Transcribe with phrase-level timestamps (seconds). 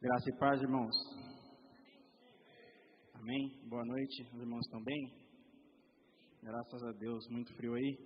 [0.00, 0.94] Graça e paz, irmãos.
[3.14, 3.60] Amém.
[3.68, 4.22] Boa noite.
[4.32, 5.12] Os irmãos estão bem?
[6.40, 7.28] Graças a Deus.
[7.30, 7.98] Muito frio aí?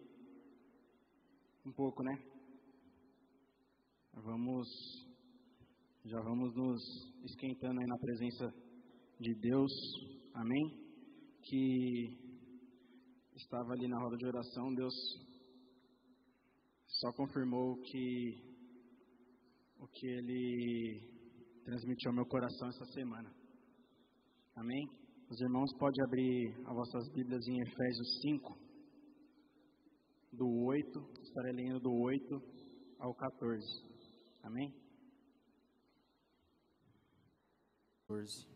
[1.66, 2.14] Um pouco, né?
[4.14, 4.66] Vamos,
[6.06, 6.82] já vamos nos
[7.24, 8.54] esquentando aí na presença
[9.20, 9.70] de Deus.
[10.32, 10.64] Amém.
[11.42, 12.16] Que
[13.34, 14.94] estava ali na roda de oração, Deus
[16.86, 18.42] só confirmou que
[19.78, 21.21] o que Ele
[21.64, 23.32] transmitiu ao meu coração essa semana.
[24.54, 24.88] Amém?
[25.30, 28.58] Os irmãos podem abrir as vossas Bíblias em Efésios 5,
[30.32, 32.42] do 8, estarei lendo do 8
[32.98, 33.66] ao 14.
[34.42, 34.74] Amém?
[38.08, 38.46] 14.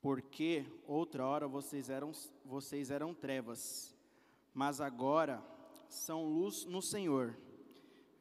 [0.00, 2.12] Porque outra hora vocês eram,
[2.44, 3.58] vocês eram trevas,
[4.52, 5.42] mas agora
[5.88, 7.34] são luz no Senhor.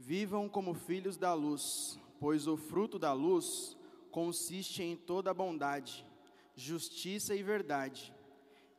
[0.05, 3.77] Vivam como filhos da luz, pois o fruto da luz
[4.11, 6.05] consiste em toda bondade,
[6.55, 8.13] justiça e verdade.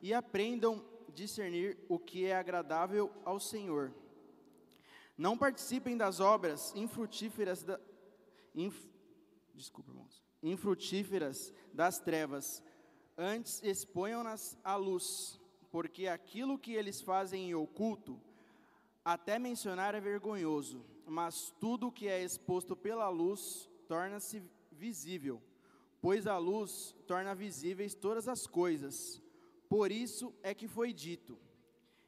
[0.01, 3.93] E aprendam discernir o que é agradável ao Senhor.
[5.17, 7.79] Não participem das obras infrutíferas da,
[8.53, 8.85] inf,
[9.53, 12.61] desculpa, irmãos, infrutíferas das trevas,
[13.17, 15.39] Antes exponham-nas à luz,
[15.71, 18.19] porque aquilo que eles fazem em oculto,
[19.05, 24.41] até mencionar é vergonhoso, mas tudo que é exposto pela luz torna-se
[24.71, 25.41] visível,
[26.01, 29.21] pois a luz torna visíveis todas as coisas.
[29.69, 31.37] Por isso é que foi dito: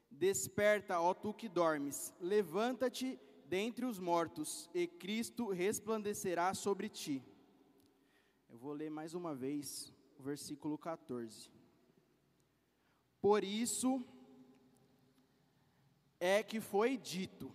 [0.09, 7.23] Desperta, ó tu que dormes, levanta-te dentre os mortos, e Cristo resplandecerá sobre ti.
[8.49, 11.49] Eu vou ler mais uma vez versículo 14.
[13.21, 14.03] Por isso
[16.19, 17.51] é que foi dito: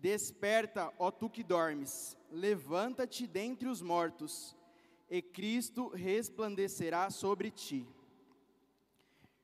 [0.00, 4.56] Desperta, ó tu que dormes, levanta-te dentre os mortos,
[5.10, 7.86] e Cristo resplandecerá sobre ti.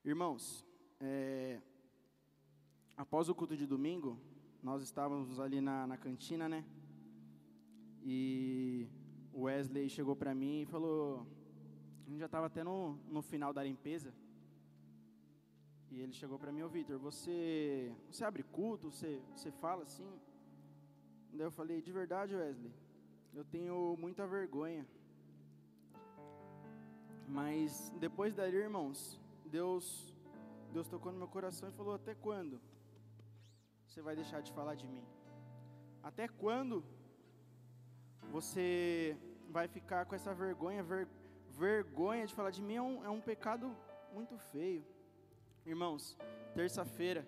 [0.03, 0.65] Irmãos,
[0.99, 1.61] é,
[2.97, 4.19] após o culto de domingo,
[4.63, 6.65] nós estávamos ali na, na cantina, né?
[8.03, 8.89] E
[9.35, 11.27] o Wesley chegou para mim e falou:
[12.07, 14.15] a gente já estava até no, no final da limpeza.
[15.91, 20.09] E ele chegou para mim, ô Vitor, você, você abre culto, você, você fala assim?
[21.37, 22.73] Daí eu falei, de verdade, Wesley,
[23.35, 24.87] eu tenho muita vergonha.
[27.29, 29.85] Mas depois dali, irmãos, Deus,
[30.73, 32.61] Deus tocou no meu coração e falou, até quando
[33.87, 35.05] você vai deixar de falar de mim?
[36.03, 36.85] Até quando
[38.31, 39.17] você
[39.49, 41.27] vai ficar com essa vergonha, vergonha?
[41.57, 43.75] vergonha de falar de mim é um, é um pecado
[44.13, 44.85] muito feio.
[45.65, 46.17] Irmãos,
[46.55, 47.27] terça-feira,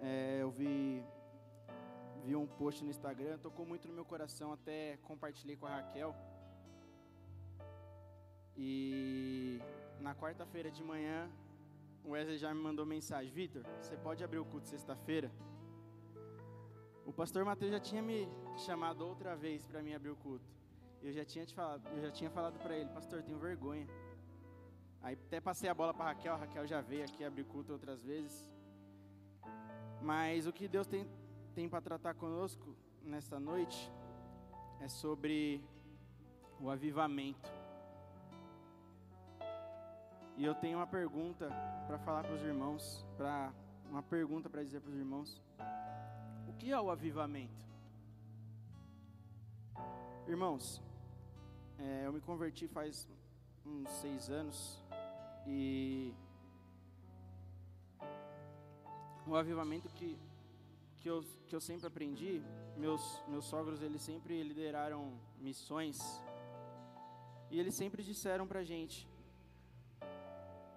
[0.00, 1.02] é, eu vi,
[2.24, 6.14] vi um post no Instagram, tocou muito no meu coração, até compartilhei com a Raquel.
[8.56, 9.60] E
[10.00, 11.30] na quarta-feira de manhã,
[12.04, 15.30] o Wesley já me mandou mensagem: Vitor, você pode abrir o culto sexta-feira?
[17.04, 20.48] O pastor Mateus já tinha me chamado outra vez para mim abrir o culto.
[21.02, 23.86] Eu já tinha te falado, eu já tinha falado para ele, pastor, tenho vergonha.
[25.02, 28.04] Aí até passei a bola para Raquel, a Raquel já veio aqui abrir culto outras
[28.04, 28.48] vezes.
[30.00, 31.04] Mas o que Deus tem,
[31.54, 33.90] tem para tratar conosco nesta noite
[34.80, 35.62] é sobre
[36.60, 37.50] o avivamento.
[40.36, 41.50] E eu tenho uma pergunta
[41.86, 43.52] para falar para os irmãos, para
[43.90, 45.40] uma pergunta para dizer para os irmãos.
[46.48, 47.62] O que é o avivamento?
[50.26, 50.82] Irmãos,
[51.78, 53.06] é, eu me converti faz
[53.66, 54.82] uns seis anos
[55.46, 56.14] e
[59.26, 60.18] o avivamento que,
[61.02, 62.40] que, eu, que eu sempre aprendi,
[62.76, 65.98] meus, meus sogros eles sempre lideraram missões
[67.50, 69.08] e eles sempre disseram pra gente,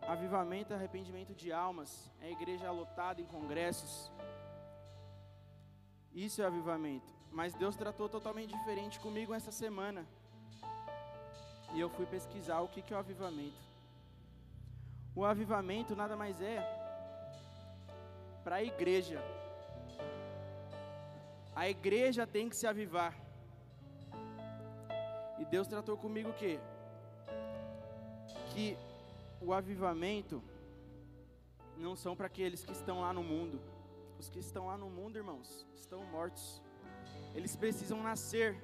[0.02, 4.12] avivamento é arrependimento de almas, é igreja lotada em congressos,
[6.12, 7.14] isso é avivamento.
[7.32, 10.08] Mas Deus tratou totalmente diferente comigo essa semana
[11.74, 13.64] e eu fui pesquisar o que é o avivamento.
[15.14, 16.58] O avivamento nada mais é
[18.44, 19.22] para a igreja.
[21.56, 23.16] A igreja tem que se avivar.
[25.40, 26.60] E Deus tratou comigo o quê?
[28.52, 28.78] Que
[29.42, 30.44] o avivamento
[31.78, 33.62] não são para aqueles que estão lá no mundo.
[34.20, 36.62] Os que estão lá no mundo, irmãos, estão mortos.
[37.34, 38.62] Eles precisam nascer,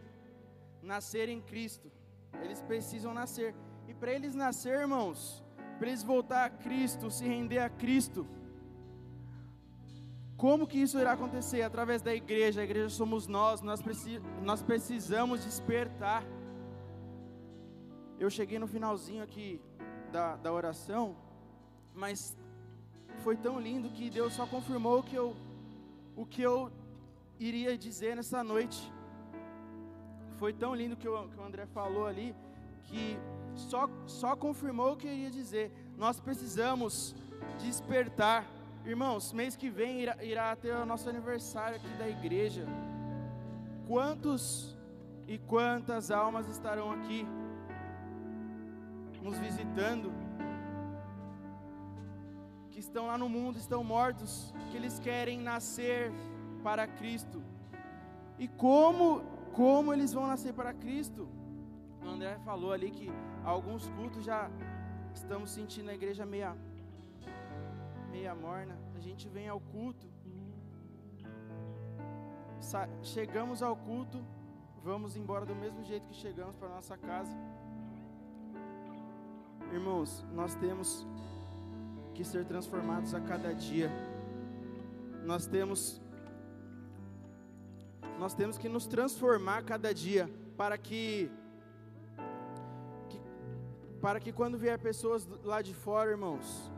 [0.81, 1.89] nascer em Cristo.
[2.43, 3.55] Eles precisam nascer.
[3.87, 5.43] E para eles nascer, irmãos,
[5.77, 8.27] para eles voltar a Cristo, se render a Cristo,
[10.41, 11.61] Como que isso irá acontecer?
[11.61, 12.61] Através da igreja.
[12.61, 13.61] A igreja somos nós.
[13.61, 16.23] Nós, preci nós precisamos despertar.
[18.19, 19.61] Eu cheguei no finalzinho aqui
[20.11, 21.15] da, da oração,
[21.93, 22.35] mas
[23.19, 25.35] foi tão lindo que Deus só confirmou que eu,
[26.15, 26.71] o que eu
[27.39, 28.91] iria dizer nessa noite.
[30.37, 32.35] Foi tão lindo que o, que o André falou ali,
[32.85, 33.15] que
[33.53, 35.71] só, só confirmou o que eu iria dizer.
[35.95, 37.15] Nós precisamos
[37.59, 38.60] despertar.
[38.83, 42.65] Irmãos, mês que vem irá, irá ter o nosso aniversário aqui da igreja.
[43.87, 44.75] Quantos
[45.27, 47.27] e quantas almas estarão aqui
[49.21, 50.11] nos visitando?
[52.71, 56.11] Que estão lá no mundo, estão mortos, que eles querem nascer
[56.63, 57.39] para Cristo.
[58.39, 59.21] E como,
[59.53, 61.29] como eles vão nascer para Cristo?
[62.03, 63.11] O André falou ali que
[63.43, 64.49] alguns cultos já
[65.13, 66.57] estamos sentindo a igreja meia
[68.11, 68.77] meia morna.
[68.95, 70.07] A gente vem ao culto,
[73.01, 74.23] chegamos ao culto,
[74.83, 77.35] vamos embora do mesmo jeito que chegamos para nossa casa.
[79.71, 81.07] Irmãos, nós temos
[82.13, 83.89] que ser transformados a cada dia.
[85.23, 86.01] Nós temos
[88.19, 91.31] nós temos que nos transformar a cada dia para que,
[93.09, 93.19] que
[93.99, 96.71] para que quando vier pessoas lá de fora, irmãos,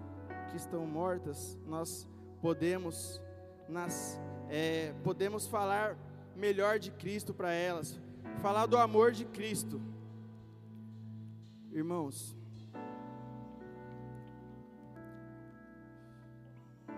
[0.53, 2.07] que estão mortas, nós
[2.39, 3.19] podemos,
[3.67, 5.97] nas, é, podemos falar
[6.35, 7.99] melhor de Cristo para elas,
[8.39, 9.81] falar do amor de Cristo.
[11.71, 12.37] Irmãos,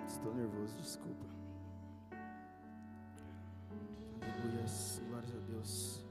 [0.06, 1.26] estou nervoso, desculpa.
[4.22, 4.66] Aleluia,
[5.08, 6.06] glórias a Deus.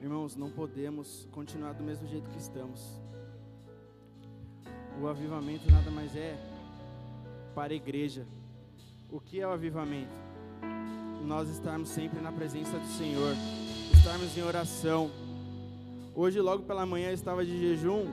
[0.00, 3.03] Irmãos, não podemos continuar do mesmo jeito que estamos.
[5.00, 6.38] O avivamento nada mais é
[7.54, 8.24] para a igreja.
[9.10, 10.14] O que é o avivamento?
[11.24, 13.34] Nós estarmos sempre na presença do Senhor,
[13.92, 15.10] estarmos em oração.
[16.14, 18.06] Hoje, logo pela manhã, eu estava de jejum.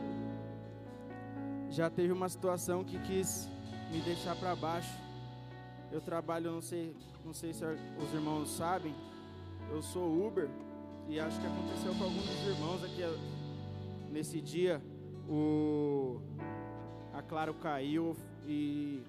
[1.69, 3.47] Já teve uma situação que quis
[3.91, 4.97] me deixar para baixo.
[5.91, 8.95] Eu trabalho, não sei, não sei se os irmãos sabem,
[9.69, 10.49] eu sou Uber
[11.07, 13.03] e acho que aconteceu com alguns dos irmãos aqui
[14.09, 14.81] nesse dia.
[15.29, 16.19] O
[17.21, 19.03] Claro caiu e,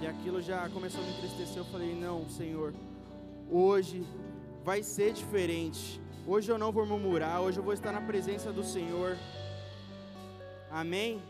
[0.00, 1.58] e aquilo já começou a me entristecer.
[1.58, 2.72] Eu falei: Não, Senhor,
[3.50, 4.06] hoje
[4.64, 6.00] vai ser diferente.
[6.26, 9.16] Hoje eu não vou murmurar, hoje eu vou estar na presença do Senhor.
[10.70, 11.22] Amém?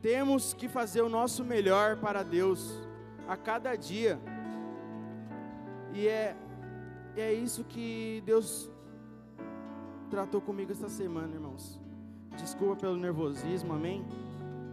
[0.00, 2.80] Temos que fazer o nosso melhor para Deus
[3.28, 4.18] a cada dia.
[5.92, 6.36] E é,
[7.16, 8.70] é isso que Deus
[10.08, 11.80] tratou comigo esta semana, irmãos.
[12.36, 14.04] Desculpa pelo nervosismo, amém?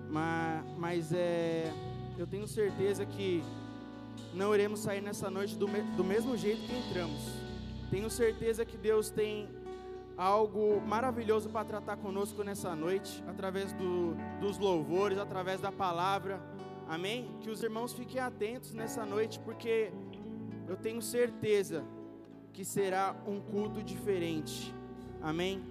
[0.09, 1.71] Mas, mas é,
[2.17, 3.43] eu tenho certeza que
[4.33, 7.21] não iremos sair nessa noite do, do mesmo jeito que entramos.
[7.89, 9.49] Tenho certeza que Deus tem
[10.17, 16.41] algo maravilhoso para tratar conosco nessa noite, através do, dos louvores, através da palavra.
[16.87, 17.29] Amém?
[17.41, 19.91] Que os irmãos fiquem atentos nessa noite, porque
[20.67, 21.83] eu tenho certeza
[22.51, 24.73] que será um culto diferente.
[25.21, 25.63] Amém?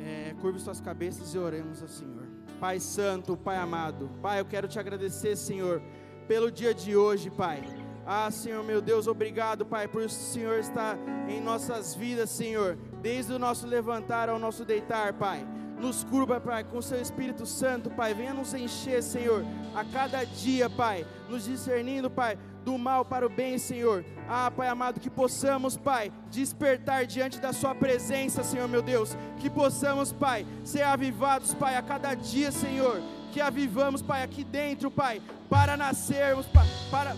[0.00, 2.23] É, curve suas cabeças e oremos ao Senhor.
[2.64, 4.08] Pai Santo, Pai amado.
[4.22, 5.82] Pai, eu quero te agradecer, Senhor,
[6.26, 7.62] pelo dia de hoje, Pai.
[8.06, 10.96] Ah, Senhor, meu Deus, obrigado, Pai, por o Senhor estar
[11.28, 15.46] em nossas vidas, Senhor, desde o nosso levantar ao nosso deitar, Pai.
[15.78, 18.14] Nos curva, Pai, com o seu Espírito Santo, Pai.
[18.14, 19.44] Venha nos encher, Senhor,
[19.74, 21.06] a cada dia, Pai.
[21.28, 24.04] Nos discernindo, Pai, do mal para o bem, Senhor.
[24.28, 29.16] Ah, Pai amado, que possamos, Pai, despertar diante da Sua presença, Senhor meu Deus.
[29.38, 33.00] Que possamos, Pai, ser avivados, Pai, a cada dia, Senhor.
[33.32, 36.46] Que avivamos, Pai, aqui dentro, Pai, para nascermos,
[36.90, 37.16] para,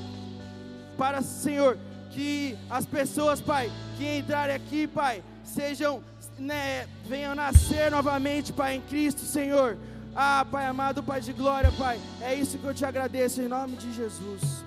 [0.98, 1.78] para, Senhor,
[2.10, 6.02] que as pessoas, Pai, que entrarem aqui, Pai, sejam,
[6.38, 9.78] né, venham nascer novamente, Pai, em Cristo, Senhor.
[10.14, 13.76] Ah, Pai amado, Pai de glória, Pai, é isso que eu te agradeço, em nome
[13.76, 14.64] de Jesus.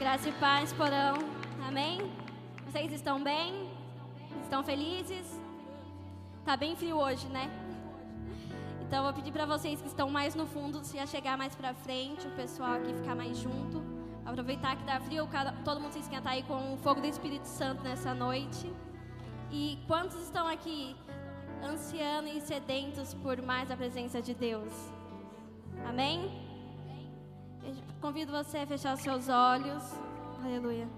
[0.00, 1.16] Graça e paz, porão.
[1.68, 2.10] Amém?
[2.64, 3.70] Vocês estão bem?
[4.42, 5.38] Estão felizes?
[6.42, 7.50] Tá bem frio hoje, né?
[8.80, 12.26] Então vou pedir para vocês que estão mais no fundo se chegar mais para frente,
[12.26, 13.84] o pessoal aqui ficar mais junto.
[14.24, 15.28] Aproveitar que tá frio,
[15.66, 18.72] todo mundo se esquentar aí com o fogo do Espírito Santo nessa noite.
[19.50, 20.96] E quantos estão aqui
[21.62, 24.72] ansiando e sedentos por mais a presença de Deus?
[25.86, 26.49] Amém?
[28.00, 29.82] Convido você a fechar os seus olhos.
[30.42, 30.88] Aleluia.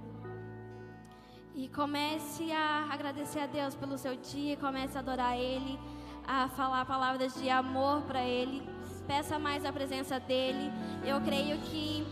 [1.54, 5.78] E comece a agradecer a Deus pelo seu dia, comece a adorar Ele,
[6.26, 8.62] a falar palavras de amor para Ele.
[9.06, 10.70] Peça mais a presença dEle.
[11.04, 12.06] Eu creio que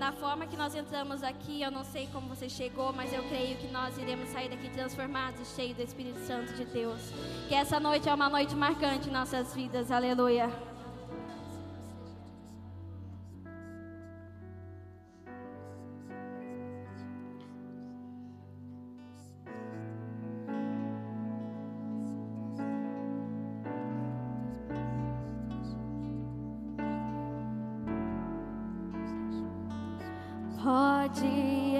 [0.00, 3.56] na forma que nós entramos aqui, eu não sei como você chegou, mas eu creio
[3.58, 7.00] que nós iremos sair daqui transformados, cheios do Espírito Santo de Deus.
[7.48, 9.92] Que essa noite é uma noite marcante em nossas vidas.
[9.92, 10.71] Aleluia.
[31.08, 31.71] Jesus.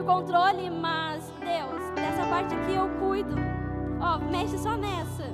[0.00, 3.34] O controle, mas Deus, dessa parte aqui eu cuido.
[4.00, 5.24] Ó, oh, mexe só nessa.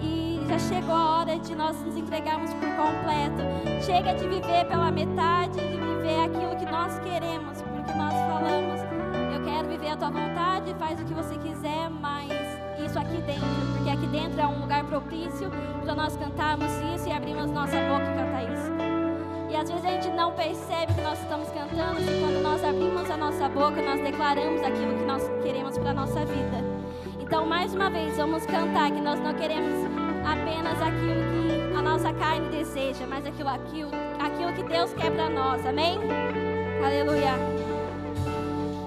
[0.00, 3.42] E já chegou a hora de nós nos entregarmos por completo.
[3.84, 8.80] Chega de viver pela metade, de viver aquilo que nós queremos, porque nós falamos,
[9.34, 12.30] eu quero viver a tua vontade, faz o que você quiser, mas
[12.84, 15.50] isso aqui dentro, porque aqui dentro é um lugar propício
[15.82, 18.71] para nós cantarmos isso e abrirmos nossa boca e cantar isso.
[19.52, 23.10] E às vezes a gente não percebe que nós estamos cantando, e quando nós abrimos
[23.10, 26.64] a nossa boca, nós declaramos aquilo que nós queremos para a nossa vida.
[27.20, 29.84] Então, mais uma vez, vamos cantar que nós não queremos
[30.24, 35.28] apenas aquilo que a nossa carne deseja, mas aquilo, aquilo, aquilo que Deus quer para
[35.28, 35.66] nós.
[35.66, 35.98] Amém?
[36.82, 37.34] Aleluia.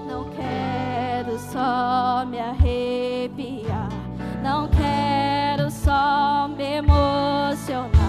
[0.08, 3.88] Não quero só me arrepiar,
[4.42, 8.05] não quero só me emocionar,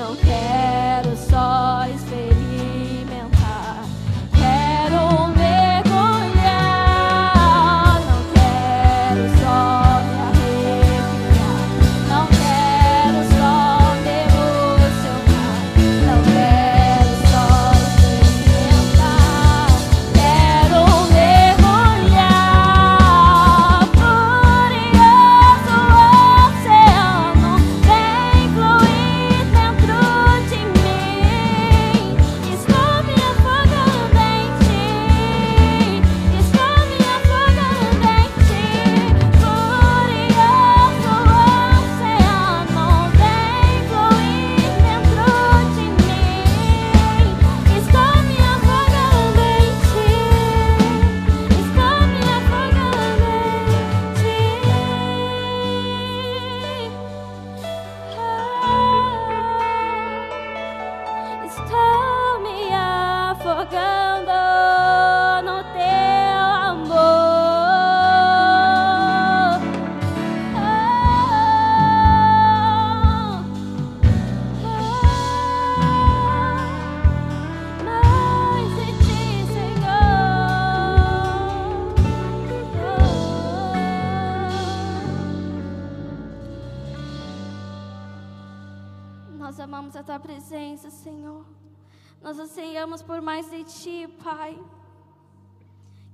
[0.00, 2.49] não quero só experimentar,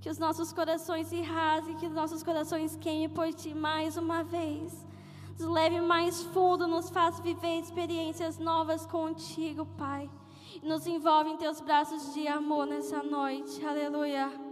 [0.00, 4.22] Que os nossos corações se rasguem, que os nossos corações queimem por Ti mais uma
[4.22, 4.87] vez.
[5.38, 10.09] Nos leve mais fundo, nos faz viver experiências novas contigo, Pai.
[10.62, 13.64] Nos envolve em Teus braços de amor nessa noite.
[13.66, 14.45] Aleluia.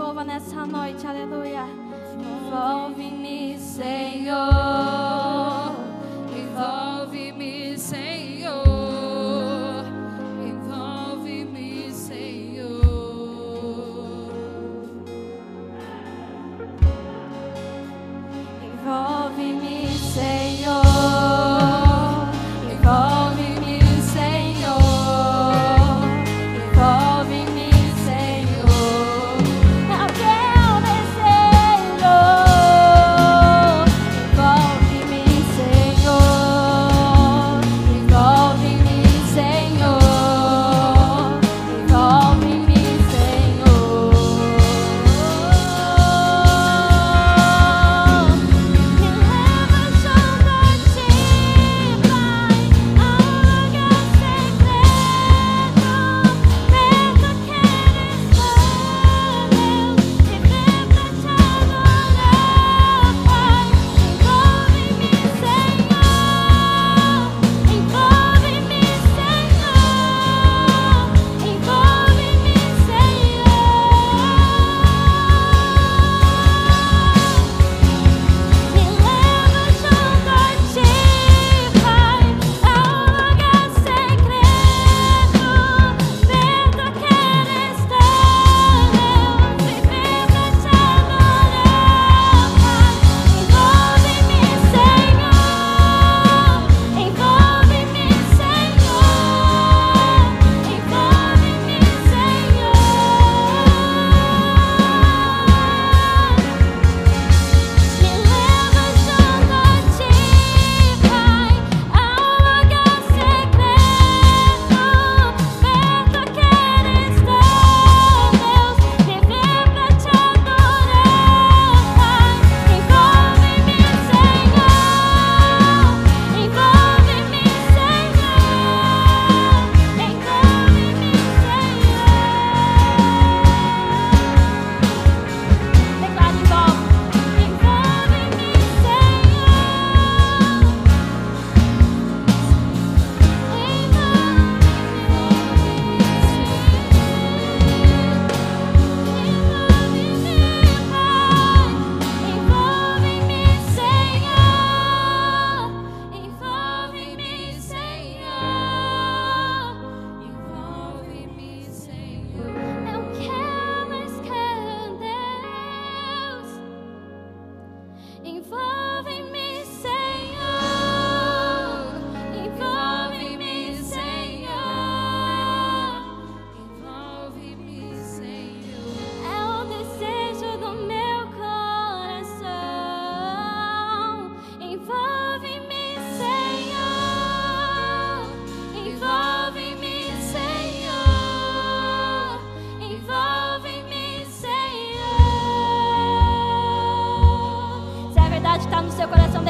[0.00, 1.66] envolva nessa noite, aleluia.
[2.18, 5.29] Envolve-me, Senhor.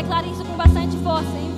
[0.00, 1.28] Declare isso com bastante força.
[1.36, 1.49] Hein?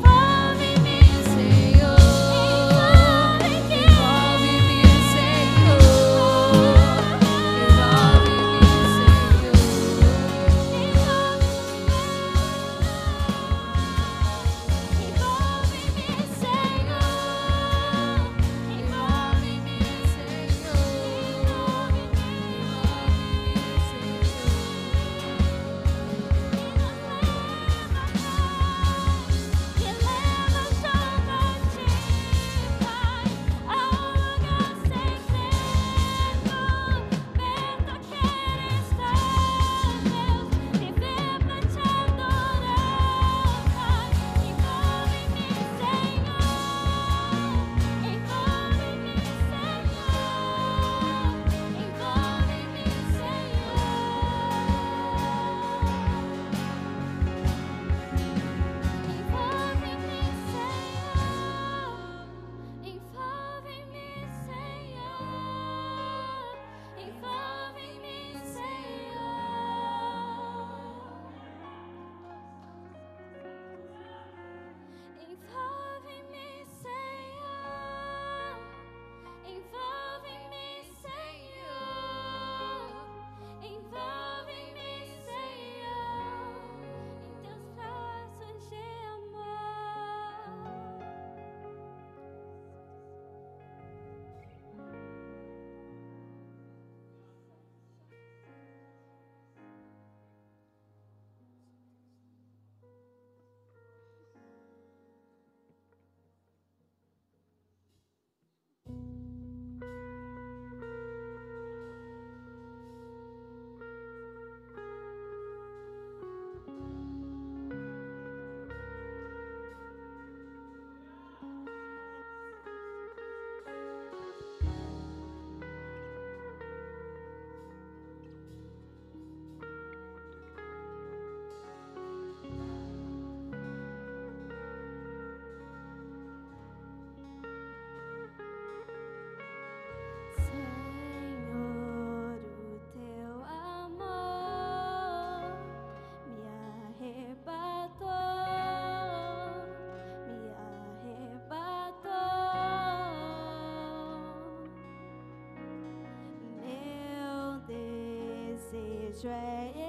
[159.13, 159.82] Desejo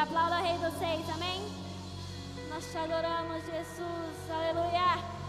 [0.00, 1.06] Aplauda o Rei dos Seis.
[1.10, 1.42] Amém?
[2.48, 4.30] Nós te adoramos, Jesus.
[4.30, 5.20] Aleluia.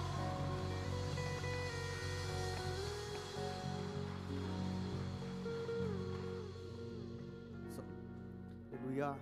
[8.71, 9.19] Aleluia.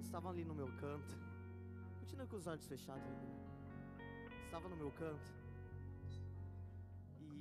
[0.00, 1.14] Estavam ali no meu canto.
[2.00, 3.02] Continua com os olhos fechados.
[4.46, 5.20] Estava no meu canto.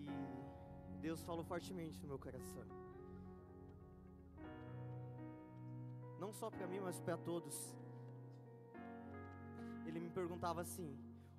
[0.03, 2.84] E Deus falou fortemente no meu coração.
[6.39, 7.55] Só para mim, mas para todos.
[9.85, 10.89] Ele me perguntava assim: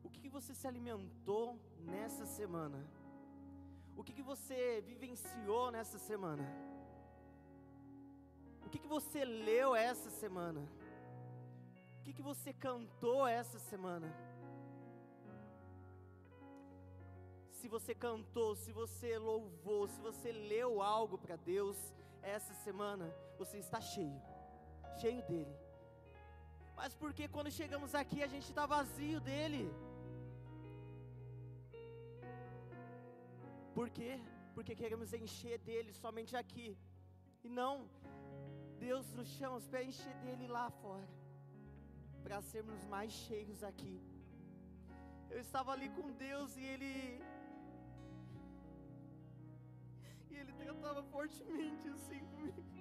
[0.05, 2.81] O que, que você se alimentou nessa semana?
[3.97, 6.47] O que, que você vivenciou nessa semana?
[8.65, 10.63] O que, que você leu essa semana?
[11.99, 14.09] O que, que você cantou essa semana?
[17.59, 21.77] Se você cantou, se você louvou, se você leu algo para Deus
[22.23, 23.07] essa semana,
[23.39, 24.21] você está cheio,
[25.01, 25.55] cheio dele.
[26.79, 29.65] Mas porque quando chegamos aqui a gente está vazio dele?
[33.77, 34.13] Por quê?
[34.55, 36.69] Porque queremos encher dele somente aqui.
[37.45, 37.75] E não,
[38.87, 41.09] Deus nos chama para encher dele lá fora,
[42.23, 43.97] para sermos mais cheios aqui.
[45.31, 46.93] Eu estava ali com Deus e ele.
[50.31, 52.76] E ele tratava fortemente assim comigo.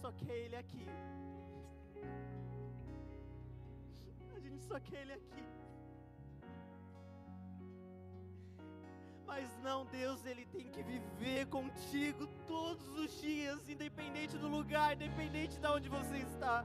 [0.00, 0.86] Só quer ele aqui.
[4.36, 5.44] A gente só quer ele aqui.
[9.26, 15.58] Mas não, Deus, ele tem que viver contigo todos os dias, independente do lugar, independente
[15.58, 16.64] de onde você está.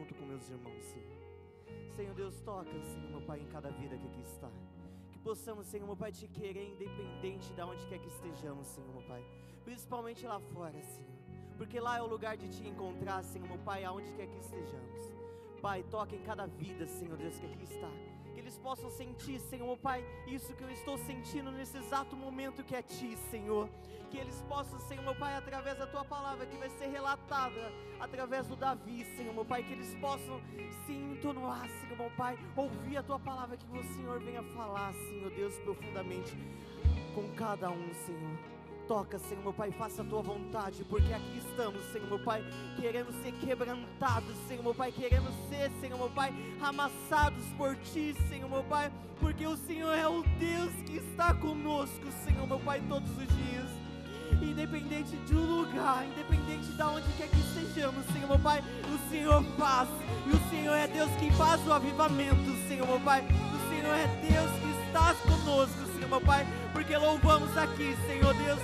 [0.00, 1.20] Junto com meus irmãos, Senhor.
[1.94, 4.50] Senhor Deus, toca, Senhor, meu Pai, em cada vida que aqui está.
[5.10, 9.02] Que possamos, Senhor, meu Pai, te querer independente de onde quer que estejamos, Senhor, meu
[9.02, 9.22] Pai.
[9.62, 11.10] Principalmente lá fora, Senhor.
[11.58, 15.12] Porque lá é o lugar de te encontrar, Senhor, meu Pai, aonde quer que estejamos.
[15.60, 17.90] Pai, toca em cada vida, Senhor Deus, que aqui está.
[18.40, 22.64] Que eles possam sentir, Senhor, meu Pai, isso que eu estou sentindo nesse exato momento
[22.64, 23.68] que é Ti, Senhor.
[24.10, 27.70] Que eles possam, Senhor, meu Pai, através da Tua palavra que vai ser relatada
[28.00, 30.40] através do Davi, Senhor, meu Pai, que eles possam
[30.86, 35.30] se entonar, Senhor, meu Pai, ouvir a Tua palavra, que o Senhor venha falar, Senhor
[35.32, 36.34] Deus, profundamente
[37.14, 38.59] com cada um, Senhor.
[38.90, 43.14] Toca, Senhor, meu Pai, faça a tua vontade, porque aqui estamos, Senhor, meu Pai, queremos
[43.22, 48.64] ser quebrantados, Senhor, meu Pai, queremos ser, Senhor, meu Pai, amassados por Ti, Senhor, meu
[48.64, 53.28] Pai, porque o Senhor é o Deus que está conosco, Senhor, meu Pai, todos os
[53.28, 53.70] dias.
[54.42, 58.60] Independente do lugar, independente de onde quer que estejamos, Senhor, meu Pai,
[58.92, 59.88] o Senhor faz,
[60.26, 64.08] e o Senhor é Deus que faz o avivamento, Senhor, meu Pai, o Senhor é
[64.20, 68.58] Deus que está conosco, Senhor, meu Pai, porque louvamos aqui, Senhor Deus,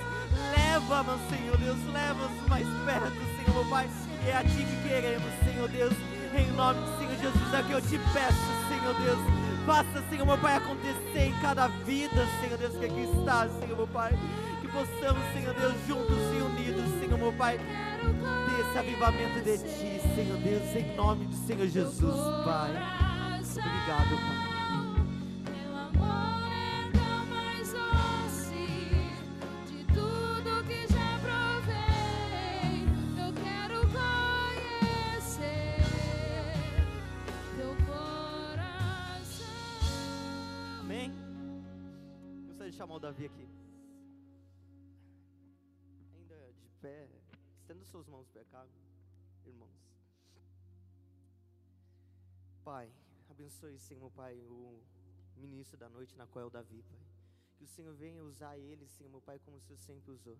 [0.89, 3.89] leva-nos, Senhor Deus, leva-nos mais perto, Senhor, meu Pai,
[4.25, 5.93] é a Ti que queremos, Senhor Deus,
[6.33, 9.19] em nome do Senhor Jesus, é o que eu te peço, Senhor Deus,
[9.65, 13.87] faça, Senhor, meu Pai, acontecer em cada vida, Senhor Deus, que aqui está, Senhor, meu
[13.87, 14.17] Pai,
[14.61, 20.01] que possamos, Senhor Deus, juntos e unidos, Senhor, meu Pai, ter esse avivamento de Ti,
[20.15, 22.15] Senhor Deus, em nome do Senhor Jesus,
[22.45, 22.71] Pai.
[23.41, 24.46] Obrigado, Pai.
[53.47, 54.77] Abençoe, Senhor, Pai, o
[55.37, 56.99] ministro da noite, na qual é o Davi, Pai.
[57.55, 60.37] Que o Senhor venha usar ele, Senhor, meu Pai, como o Senhor sempre usou.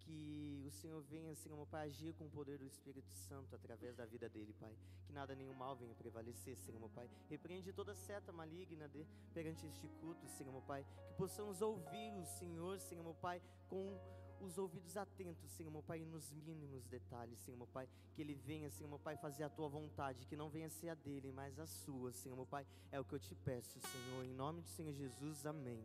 [0.00, 3.94] Que o Senhor venha, Senhor, meu Pai, agir com o poder do Espírito Santo através
[3.96, 4.74] da vida dele, Pai.
[5.04, 7.06] Que nada nenhum mal venha prevalecer, Senhor, meu Pai.
[7.28, 10.86] Repreende toda seta maligna de, perante este culto, Senhor, meu Pai.
[11.08, 14.00] Que possamos ouvir o Senhor, Senhor, meu Pai, com
[14.40, 17.88] os ouvidos atentos, Senhor, meu Pai, nos mínimos detalhes, Senhor, meu Pai.
[18.14, 20.26] Que ele venha, Senhor, meu Pai, fazer a tua vontade.
[20.26, 22.66] Que não venha ser a dele, mas a sua, Senhor, meu Pai.
[22.90, 24.24] É o que eu te peço, Senhor.
[24.24, 25.84] Em nome do Senhor Jesus, amém.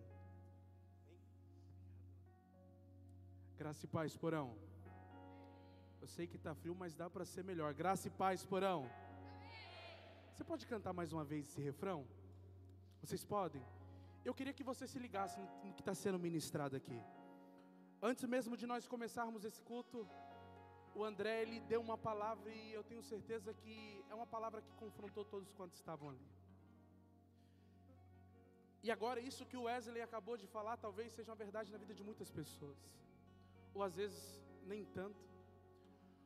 [3.58, 4.56] Graça e paz, porão.
[6.02, 7.74] Eu sei que está frio, mas dá para ser melhor.
[7.74, 8.90] Graça e paz, porão.
[10.32, 12.06] Você pode cantar mais uma vez esse refrão?
[13.02, 13.64] Vocês podem?
[14.26, 17.00] Eu queria que você se ligasse no que está sendo ministrado aqui.
[18.10, 20.00] Antes mesmo de nós começarmos esse culto,
[20.94, 23.76] o André ele deu uma palavra e eu tenho certeza que
[24.10, 26.28] é uma palavra que confrontou todos quantos estavam ali.
[28.86, 31.94] E agora isso que o Wesley acabou de falar talvez seja uma verdade na vida
[31.94, 32.78] de muitas pessoas.
[33.74, 34.22] Ou às vezes
[34.72, 35.24] nem tanto.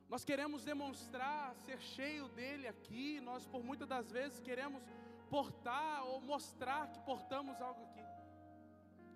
[0.10, 4.82] Nós queremos demonstrar ser cheio dele aqui, nós por muitas das vezes queremos
[5.30, 8.06] portar ou mostrar que portamos algo aqui.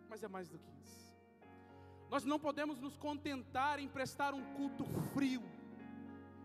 [0.08, 1.01] Mas é mais do que isso.
[2.12, 4.84] Nós não podemos nos contentar em prestar um culto
[5.14, 5.44] frio,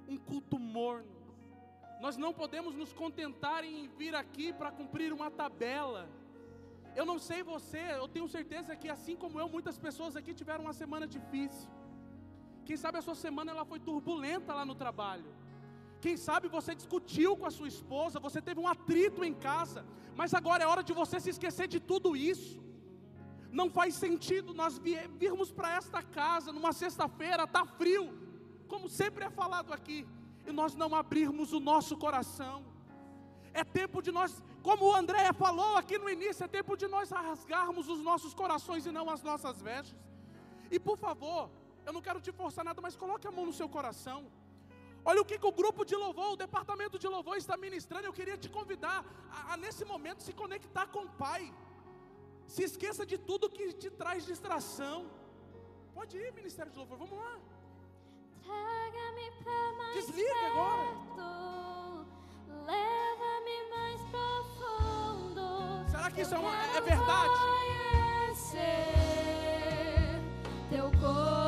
[0.08, 1.16] um culto morno.
[2.00, 6.08] Nós não podemos nos contentar em vir aqui para cumprir uma tabela.
[6.94, 10.62] Eu não sei você, eu tenho certeza que assim como eu, muitas pessoas aqui tiveram
[10.66, 11.68] uma semana difícil.
[12.64, 15.26] Quem sabe a sua semana ela foi turbulenta lá no trabalho.
[16.00, 20.32] Quem sabe você discutiu com a sua esposa, você teve um atrito em casa, mas
[20.32, 22.65] agora é hora de você se esquecer de tudo isso.
[23.58, 24.74] Não faz sentido nós
[25.24, 28.04] virmos para esta casa numa sexta-feira, está frio,
[28.68, 30.06] como sempre é falado aqui,
[30.46, 32.56] e nós não abrirmos o nosso coração.
[33.54, 37.08] É tempo de nós, como o André falou aqui no início, é tempo de nós
[37.08, 39.96] rasgarmos os nossos corações e não as nossas vestes.
[40.70, 41.48] E por favor,
[41.86, 44.20] eu não quero te forçar nada, mas coloque a mão no seu coração.
[45.02, 48.06] Olha o que, que o grupo de louvor, o departamento de louvor está ministrando.
[48.06, 51.54] Eu queria te convidar a, a nesse momento se conectar com o Pai.
[52.46, 55.06] Se esqueça de tudo que te traz distração.
[55.94, 57.38] Pode ir, Ministério de Louvor, vamos lá.
[58.42, 62.06] Traga-me pra mais Desliga perto, agora.
[62.66, 65.90] Leva-me mais profundo.
[65.90, 67.34] Será que isso é, uma, é verdade?
[70.70, 71.45] Teu coração,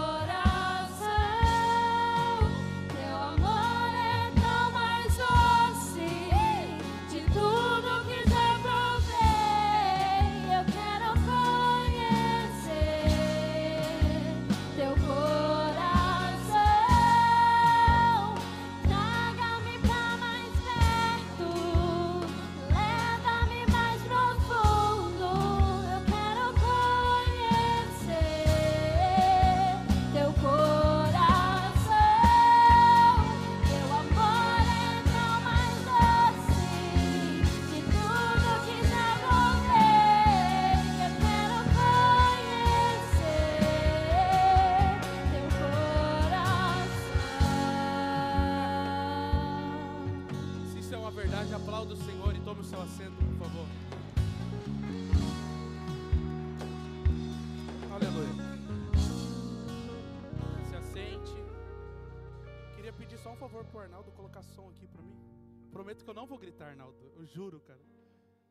[65.98, 66.96] Prometo que eu não vou gritar, Arnaldo.
[67.16, 67.84] Eu juro, cara.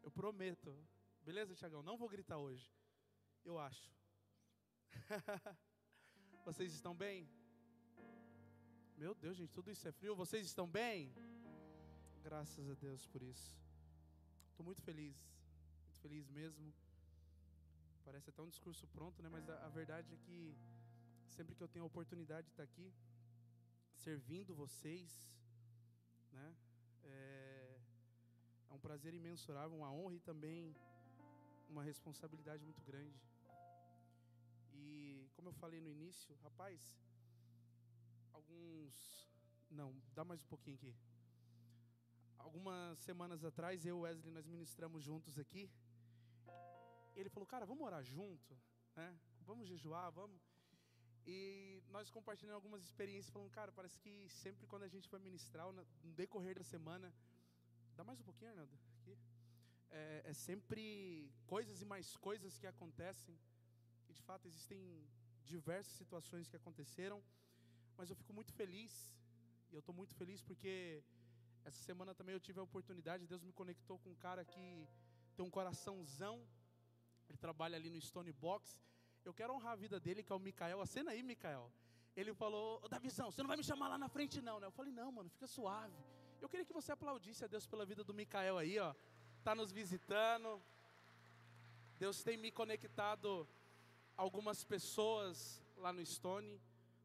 [0.03, 0.75] Eu prometo.
[1.23, 1.81] Beleza, Tiagão?
[1.81, 2.69] Não vou gritar hoje.
[3.45, 3.89] Eu acho.
[6.45, 7.29] Vocês estão bem?
[8.97, 10.15] Meu Deus, gente, tudo isso é frio.
[10.15, 11.13] Vocês estão bem?
[12.21, 13.57] Graças a Deus por isso.
[14.49, 15.15] Estou muito feliz,
[15.85, 16.73] muito feliz mesmo.
[18.03, 19.29] Parece até um discurso pronto, né?
[19.29, 20.57] Mas a, a verdade é que
[21.29, 22.93] sempre que eu tenho a oportunidade de estar aqui,
[23.93, 25.11] servindo vocês,
[26.31, 26.55] né?
[27.07, 27.79] É,
[28.69, 30.75] é um prazer imensurável, uma honra e também
[31.69, 33.19] uma responsabilidade muito grande.
[34.73, 36.79] E como eu falei no início, rapaz,
[38.33, 39.27] alguns.
[39.69, 40.95] Não, dá mais um pouquinho aqui.
[42.37, 45.69] Algumas semanas atrás, eu e Wesley, nós ministramos juntos aqui.
[47.15, 48.57] Ele falou, cara, vamos orar junto,
[48.95, 49.19] né?
[49.41, 50.46] Vamos jejuar, vamos.
[51.29, 55.65] E nós compartilhando algumas experiências, falando, cara, parece que sempre quando a gente vai ministrar,
[55.73, 57.13] no decorrer da semana,
[57.97, 59.17] dá mais um pouquinho, Arnaldo, aqui.
[59.89, 63.37] É, é sempre coisas e mais coisas que acontecem.
[64.07, 64.79] E de fato existem
[65.43, 67.21] diversas situações que aconteceram,
[67.97, 68.93] mas eu fico muito feliz.
[69.69, 71.03] E eu estou muito feliz porque
[71.65, 74.87] essa semana também eu tive a oportunidade, Deus me conectou com um cara que
[75.35, 76.41] tem um coraçãozão.
[77.27, 78.81] Ele trabalha ali no Stone Box.
[79.27, 80.79] Eu quero honrar a vida dele, que é o Mikael.
[80.79, 81.69] Acena aí, Mikael.
[82.15, 84.67] Ele falou, ô Davizão, você não vai me chamar lá na frente não, né?
[84.67, 86.01] Eu falei, não, mano, fica suave.
[86.39, 88.95] Eu queria que você aplaudisse a Deus pela vida do Mikael aí, ó.
[89.43, 90.61] Tá nos visitando.
[91.99, 93.45] Deus tem me conectado
[94.15, 96.61] algumas pessoas lá no Stone.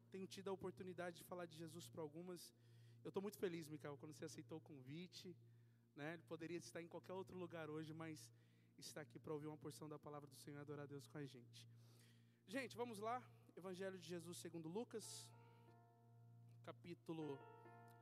[0.09, 2.55] Tenho tido a oportunidade de falar de Jesus para algumas.
[3.03, 5.35] Eu estou muito feliz, Mikael, quando você aceitou o convite.
[5.93, 6.13] Né?
[6.13, 8.31] Ele poderia estar em qualquer outro lugar hoje, mas
[8.77, 11.17] está aqui para ouvir uma porção da palavra do Senhor e adorar a Deus com
[11.17, 11.82] a gente.
[12.47, 13.23] Gente, vamos lá.
[13.55, 15.05] Evangelho de Jesus segundo Lucas,
[16.63, 17.39] capítulo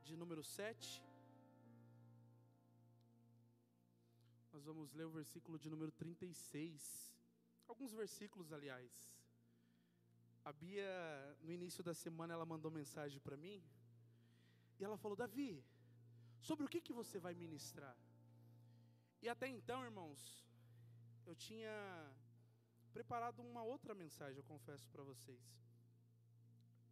[0.04, 1.04] de número 7.
[4.52, 7.16] Nós vamos ler o versículo de número 36.
[7.68, 8.92] Alguns versículos, aliás.
[10.44, 13.64] A Bia, no início da semana, ela mandou mensagem para mim.
[14.80, 15.64] E ela falou: Davi,
[16.42, 17.96] sobre o que, que você vai ministrar?
[19.22, 20.46] E até então, irmãos,
[21.26, 21.72] eu tinha
[22.92, 25.42] preparado uma outra mensagem, eu confesso para vocês.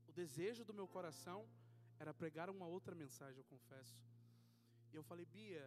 [0.08, 1.48] O desejo do meu coração
[2.00, 3.98] era pregar uma outra mensagem, eu confesso.
[4.92, 5.66] E eu falei, Bia,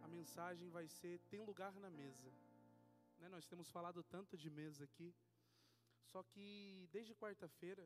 [0.00, 2.30] a mensagem vai ser: tem lugar na mesa.
[3.18, 5.14] Né, nós temos falado tanto de mesa aqui.
[6.10, 7.84] Só que desde quarta-feira,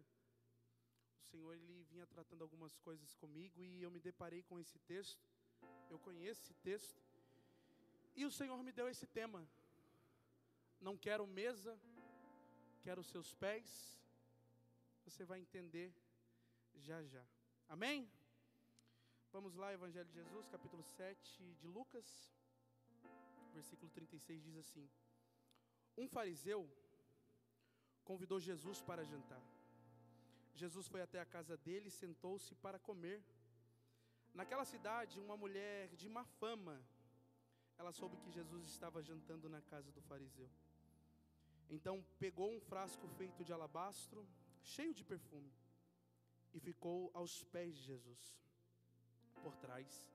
[1.21, 5.25] o Senhor ele vinha tratando algumas coisas comigo e eu me deparei com esse texto.
[5.91, 7.03] Eu conheço esse texto.
[8.15, 9.47] E o Senhor me deu esse tema.
[10.81, 11.79] Não quero mesa,
[12.85, 14.01] quero seus pés.
[15.05, 15.93] Você vai entender
[16.75, 17.25] já já.
[17.69, 18.11] Amém?
[19.33, 22.33] Vamos lá, Evangelho de Jesus, capítulo 7 de Lucas,
[23.53, 24.89] versículo 36 diz assim:
[25.97, 26.71] Um fariseu
[28.05, 29.43] convidou Jesus para jantar.
[30.55, 33.23] Jesus foi até a casa dele e sentou-se para comer.
[34.33, 36.83] Naquela cidade, uma mulher de má fama,
[37.79, 40.49] ela soube que Jesus estava jantando na casa do fariseu.
[41.71, 44.27] Então pegou um frasco feito de alabastro,
[44.63, 45.53] cheio de perfume,
[46.55, 48.39] e ficou aos pés de Jesus,
[49.43, 50.13] por trás.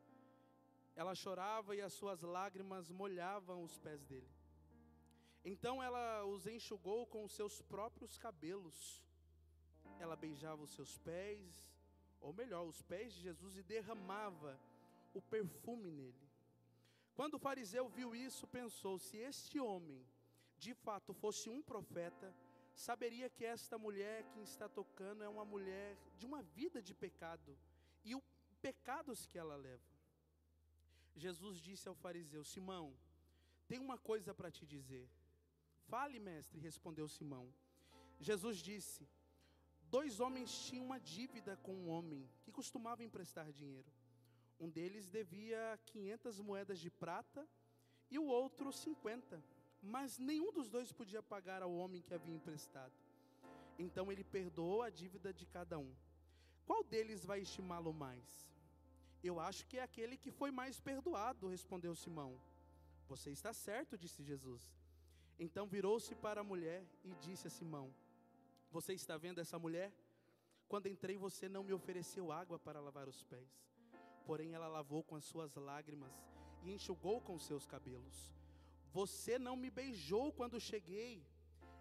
[0.95, 4.29] Ela chorava e as suas lágrimas molhavam os pés dele.
[5.43, 9.03] Então ela os enxugou com os seus próprios cabelos.
[9.99, 11.75] Ela beijava os seus pés,
[12.19, 14.59] ou melhor, os pés de Jesus, e derramava
[15.13, 16.29] o perfume nele.
[17.13, 20.05] Quando o fariseu viu isso, pensou: se este homem
[20.61, 22.27] de fato fosse um profeta,
[22.75, 27.57] saberia que esta mulher que está tocando é uma mulher de uma vida de pecado
[28.05, 28.23] e os
[28.61, 29.91] pecados que ela leva.
[31.15, 32.95] Jesus disse ao fariseu: Simão,
[33.67, 35.09] tem uma coisa para te dizer.
[35.87, 37.51] Fale, mestre, respondeu Simão.
[38.19, 39.09] Jesus disse:
[39.89, 43.91] Dois homens tinham uma dívida com um homem que costumava emprestar dinheiro.
[44.59, 47.49] Um deles devia 500 moedas de prata
[48.11, 49.43] e o outro 50
[49.81, 52.93] mas nenhum dos dois podia pagar ao homem que havia emprestado.
[53.77, 55.91] Então ele perdoou a dívida de cada um.
[56.65, 58.51] Qual deles vai estimá-lo mais?
[59.23, 62.39] Eu acho que é aquele que foi mais perdoado, respondeu Simão.
[63.07, 64.63] Você está certo, disse Jesus.
[65.39, 67.93] Então virou-se para a mulher e disse a Simão:
[68.71, 69.91] Você está vendo essa mulher?
[70.67, 73.49] Quando entrei, você não me ofereceu água para lavar os pés.
[74.25, 76.13] Porém, ela lavou com as suas lágrimas
[76.63, 78.31] e enxugou com seus cabelos.
[78.91, 81.25] Você não me beijou quando cheguei.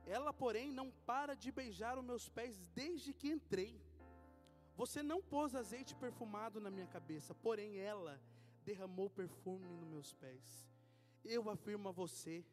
[0.07, 3.81] Ela, porém, não para de beijar os meus pés desde que entrei.
[4.77, 8.21] Você não pôs azeite perfumado na minha cabeça, porém ela
[8.65, 10.71] derramou perfume nos meus pés.
[11.25, 12.45] Eu afirmo a você,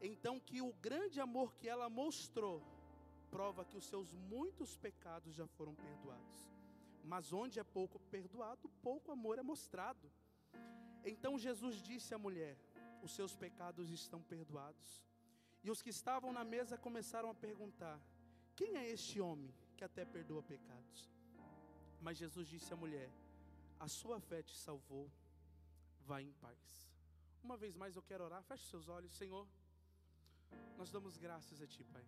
[0.00, 2.62] então, que o grande amor que ela mostrou
[3.30, 6.50] prova que os seus muitos pecados já foram perdoados.
[7.04, 10.10] Mas onde é pouco perdoado, pouco amor é mostrado.
[11.04, 12.58] Então Jesus disse à mulher:
[13.02, 15.02] os seus pecados estão perdoados.
[15.62, 18.00] E os que estavam na mesa começaram a perguntar:
[18.56, 21.10] Quem é este homem que até perdoa pecados?
[22.00, 23.10] Mas Jesus disse à mulher:
[23.78, 25.10] A sua fé te salvou,
[26.00, 26.90] vá em paz.
[27.42, 29.46] Uma vez mais eu quero orar, feche seus olhos, Senhor.
[30.76, 32.06] Nós damos graças a Ti, Pai.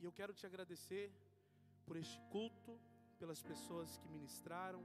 [0.00, 1.12] E eu quero te agradecer
[1.84, 2.78] por este culto,
[3.18, 4.84] pelas pessoas que ministraram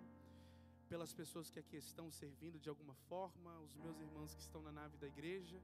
[0.94, 4.72] pelas pessoas que aqui estão servindo de alguma forma, os meus irmãos que estão na
[4.72, 5.60] nave da igreja.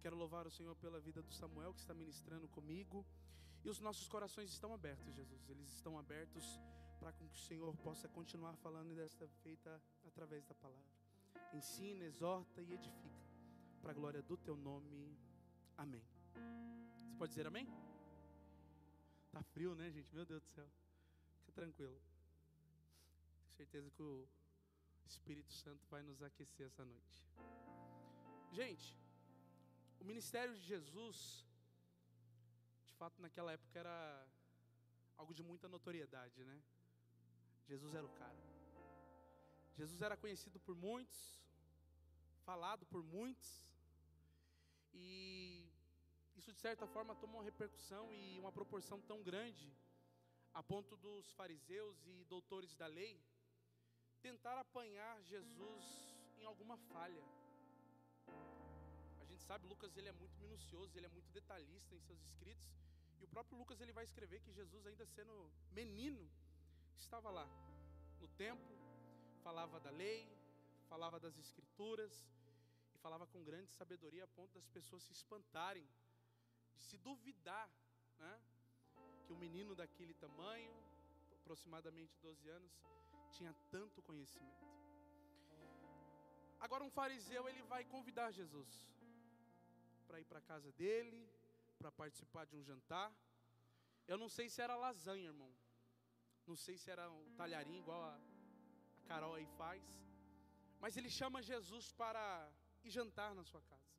[0.00, 3.04] Quero louvar o Senhor pela vida do Samuel que está ministrando comigo.
[3.64, 5.50] E os nossos corações estão abertos, Jesus.
[5.50, 6.60] Eles estão abertos
[7.00, 10.94] para que o Senhor possa continuar falando desta feita através da palavra.
[11.52, 13.26] Ensina, exorta e edifica.
[13.82, 15.18] Para a glória do teu nome.
[15.76, 16.04] Amém.
[17.08, 17.66] Você pode dizer amém?
[19.32, 20.14] Tá frio, né, gente?
[20.14, 20.68] Meu Deus do céu.
[21.40, 22.00] Fica tranquilo
[23.56, 24.28] certeza que o
[25.06, 27.16] Espírito Santo vai nos aquecer essa noite.
[28.52, 28.88] Gente,
[29.98, 31.46] o ministério de Jesus,
[32.84, 34.28] de fato, naquela época era
[35.16, 36.62] algo de muita notoriedade, né?
[37.66, 38.42] Jesus era o cara.
[39.78, 41.18] Jesus era conhecido por muitos,
[42.44, 43.50] falado por muitos,
[44.92, 45.66] e
[46.36, 49.72] isso de certa forma tomou uma repercussão e uma proporção tão grande,
[50.52, 53.18] a ponto dos fariseus e doutores da lei
[54.16, 55.84] tentar apanhar Jesus
[56.38, 57.24] em alguma falha.
[59.20, 62.68] A gente sabe, Lucas ele é muito minucioso, ele é muito detalhista em seus escritos,
[63.20, 66.30] E o próprio Lucas ele vai escrever que Jesus, ainda sendo menino,
[66.98, 67.46] estava lá
[68.20, 68.76] no templo,
[69.42, 70.28] falava da lei,
[70.88, 72.12] falava das escrituras
[72.94, 75.86] e falava com grande sabedoria a ponto das pessoas se espantarem,
[76.74, 77.70] de se duvidar,
[78.18, 78.40] né?
[79.26, 80.72] Que um menino daquele tamanho,
[81.40, 82.72] aproximadamente 12 anos,
[83.36, 84.64] tinha tanto conhecimento.
[86.64, 88.70] Agora um fariseu ele vai convidar Jesus
[90.06, 91.20] para ir para a casa dele,
[91.78, 93.08] para participar de um jantar.
[94.08, 95.52] Eu não sei se era lasanha, irmão.
[96.46, 98.14] Não sei se era um talharim igual a,
[99.00, 99.82] a Carol aí faz.
[100.80, 102.22] Mas ele chama Jesus para
[102.84, 103.92] ir jantar na sua casa.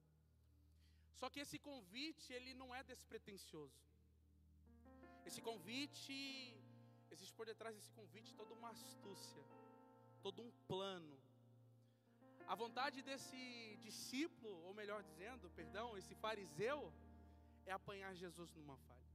[1.19, 3.81] Só que esse convite, ele não é despretensioso.
[5.25, 6.17] Esse convite,
[7.11, 9.43] existe por detrás desse convite toda uma astúcia,
[10.21, 11.17] todo um plano.
[12.47, 16.93] A vontade desse discípulo, ou melhor dizendo, perdão, esse fariseu,
[17.65, 19.11] é apanhar Jesus numa falha.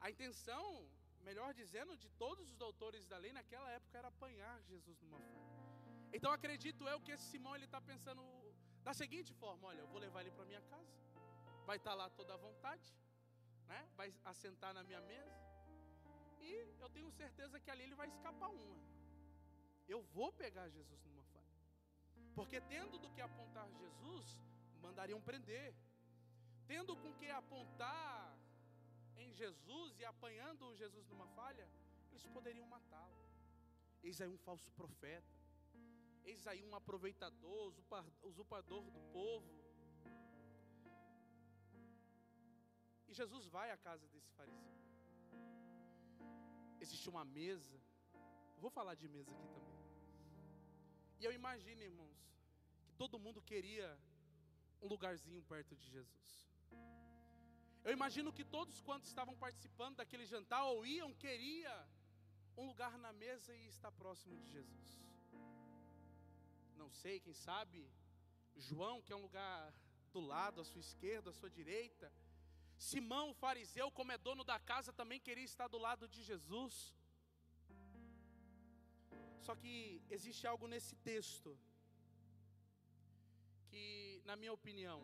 [0.00, 0.88] A intenção,
[1.22, 5.56] melhor dizendo, de todos os doutores da lei naquela época era apanhar Jesus numa falha.
[6.12, 8.22] Então acredito eu que esse Simão ele está pensando
[8.82, 10.94] da seguinte forma: olha, eu vou levar ele para minha casa,
[11.64, 12.88] vai estar lá toda à vontade,
[13.66, 13.88] né?
[13.96, 15.45] Vai assentar na minha mesa
[16.80, 18.76] eu tenho certeza que ali ele vai escapar uma.
[19.88, 21.56] Eu vou pegar Jesus numa falha,
[22.34, 24.40] porque tendo do que apontar Jesus,
[24.80, 25.74] mandariam prender,
[26.66, 28.36] tendo com que apontar
[29.16, 31.68] em Jesus e apanhando Jesus numa falha,
[32.10, 33.16] eles poderiam matá-lo.
[34.02, 35.34] Eis aí um falso profeta.
[36.24, 37.72] Eis aí um aproveitador,
[38.22, 39.52] usurpador do povo.
[43.08, 44.85] E Jesus vai à casa desse fariseu.
[46.80, 47.80] Existe uma mesa.
[48.58, 49.76] Vou falar de mesa aqui também.
[51.20, 52.20] E eu imagino, irmãos,
[52.86, 53.98] que todo mundo queria
[54.82, 56.46] um lugarzinho perto de Jesus.
[57.84, 61.74] Eu imagino que todos quantos estavam participando daquele jantar ou iam, queria
[62.56, 64.88] um lugar na mesa e estar próximo de Jesus.
[66.76, 67.88] Não sei, quem sabe,
[68.56, 69.72] João, que é um lugar
[70.12, 72.12] do lado, à sua esquerda, à sua direita.
[72.78, 76.94] Simão, o fariseu, como é dono da casa, também queria estar do lado de Jesus.
[79.40, 81.58] Só que existe algo nesse texto
[83.70, 85.00] que, na minha opinião,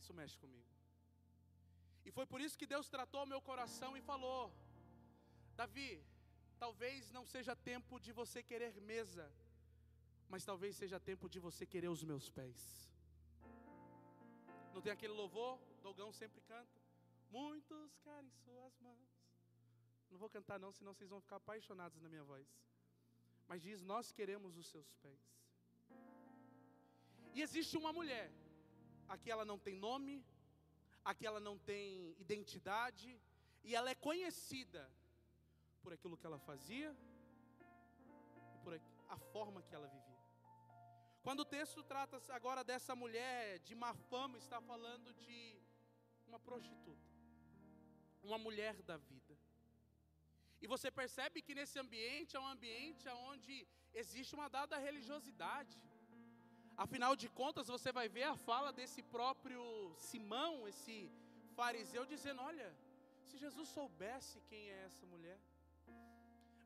[0.00, 0.70] isso mexe comigo.
[2.04, 4.52] E foi por isso que Deus tratou o meu coração e falou:
[5.54, 6.02] Davi,
[6.58, 9.30] talvez não seja tempo de você querer mesa,
[10.28, 12.58] mas talvez seja tempo de você querer os meus pés.
[14.74, 15.58] Não tem aquele louvor?
[15.86, 16.80] Dogão sempre canta.
[17.30, 19.08] Muitos querem suas mãos.
[20.10, 22.46] Não vou cantar não, senão vocês vão ficar apaixonados na minha voz.
[23.48, 25.22] Mas diz: Nós queremos os seus pés.
[27.34, 28.30] E existe uma mulher.
[29.08, 30.24] Aqui ela não tem nome,
[31.04, 33.20] aqui ela não tem identidade,
[33.64, 34.82] e ela é conhecida
[35.82, 36.96] por aquilo que ela fazia
[38.54, 38.74] e por
[39.08, 40.12] a forma que ela vivia.
[41.22, 45.61] Quando o texto trata agora dessa mulher de má fama, está falando de
[46.32, 47.08] uma prostituta,
[48.28, 49.34] uma mulher da vida.
[50.62, 53.54] E você percebe que nesse ambiente é um ambiente onde
[54.02, 55.76] existe uma dada religiosidade.
[56.84, 59.62] Afinal de contas, você vai ver a fala desse próprio
[60.08, 60.96] Simão, esse
[61.58, 62.68] fariseu, dizendo: Olha,
[63.26, 65.38] se Jesus soubesse quem é essa mulher.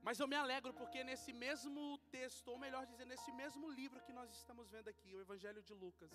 [0.07, 1.83] Mas eu me alegro porque nesse mesmo
[2.17, 5.75] texto, ou melhor dizendo, nesse mesmo livro que nós estamos vendo aqui, o Evangelho de
[5.75, 6.13] Lucas,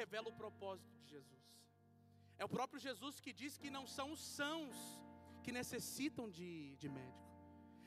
[0.00, 1.44] revela o propósito de Jesus.
[2.38, 4.76] É o próprio Jesus que diz que não são os sãos
[5.42, 7.34] que necessitam de, de médico,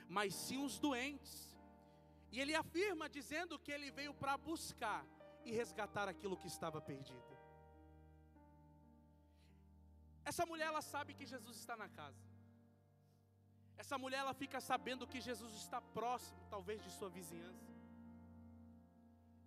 [0.07, 1.33] mas sim os doentes.
[2.31, 5.05] E ele afirma dizendo que ele veio para buscar
[5.45, 7.31] e resgatar aquilo que estava perdido.
[10.23, 12.23] Essa mulher ela sabe que Jesus está na casa.
[13.77, 17.71] Essa mulher ela fica sabendo que Jesus está próximo, talvez de sua vizinhança.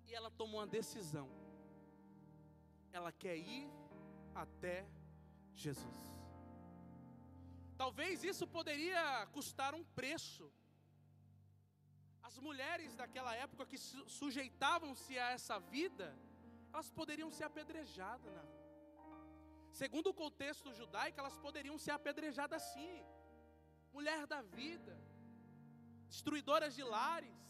[0.07, 1.29] E ela toma uma decisão.
[2.93, 3.71] Ela quer ir
[4.35, 4.87] até
[5.55, 6.15] Jesus.
[7.77, 10.51] Talvez isso poderia custar um preço.
[12.23, 16.17] As mulheres daquela época que sujeitavam-se a essa vida,
[16.73, 18.33] elas poderiam ser apedrejadas
[18.97, 19.21] rua.
[19.73, 23.05] Segundo o contexto judaico, elas poderiam ser apedrejadas sim.
[23.93, 24.97] Mulher da vida,
[26.09, 27.43] destruidoras de lares.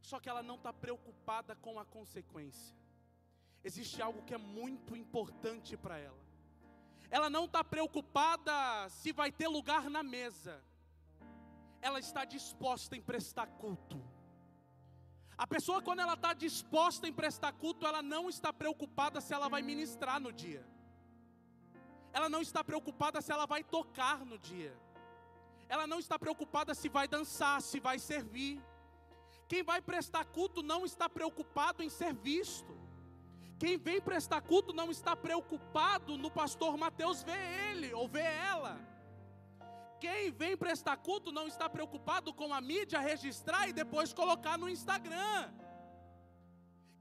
[0.00, 2.76] Só que ela não está preocupada com a consequência.
[3.64, 6.22] Existe algo que é muito importante para ela.
[7.10, 8.52] Ela não está preocupada
[8.90, 10.62] se vai ter lugar na mesa.
[11.80, 14.02] Ela está disposta em prestar culto.
[15.36, 19.48] A pessoa, quando ela está disposta em prestar culto, ela não está preocupada se ela
[19.48, 20.64] vai ministrar no dia.
[22.12, 24.72] ela não está preocupada se ela vai tocar no dia.
[25.68, 28.62] Ela não está preocupada se vai dançar, se vai servir.
[29.48, 32.83] Quem vai prestar culto não está preocupado em ser visto.
[33.58, 37.38] Quem vem prestar culto não está preocupado no pastor Mateus ver
[37.70, 38.78] ele ou ver ela.
[40.00, 44.68] Quem vem prestar culto não está preocupado com a mídia registrar e depois colocar no
[44.68, 45.52] Instagram.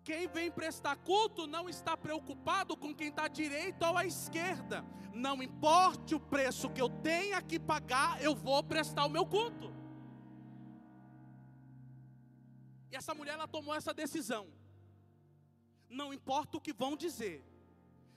[0.04, 4.86] Quem vem prestar culto não está preocupado com quem está à direita ou à esquerda.
[5.14, 9.74] Não importe o preço que eu tenha que pagar, eu vou prestar o meu culto.
[12.92, 14.48] E essa mulher ela tomou essa decisão.
[15.94, 17.46] Não importa o que vão dizer,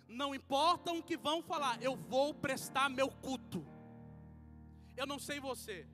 [0.09, 3.65] não importa o que vão falar, eu vou prestar meu culto.
[4.97, 5.87] Eu não sei você,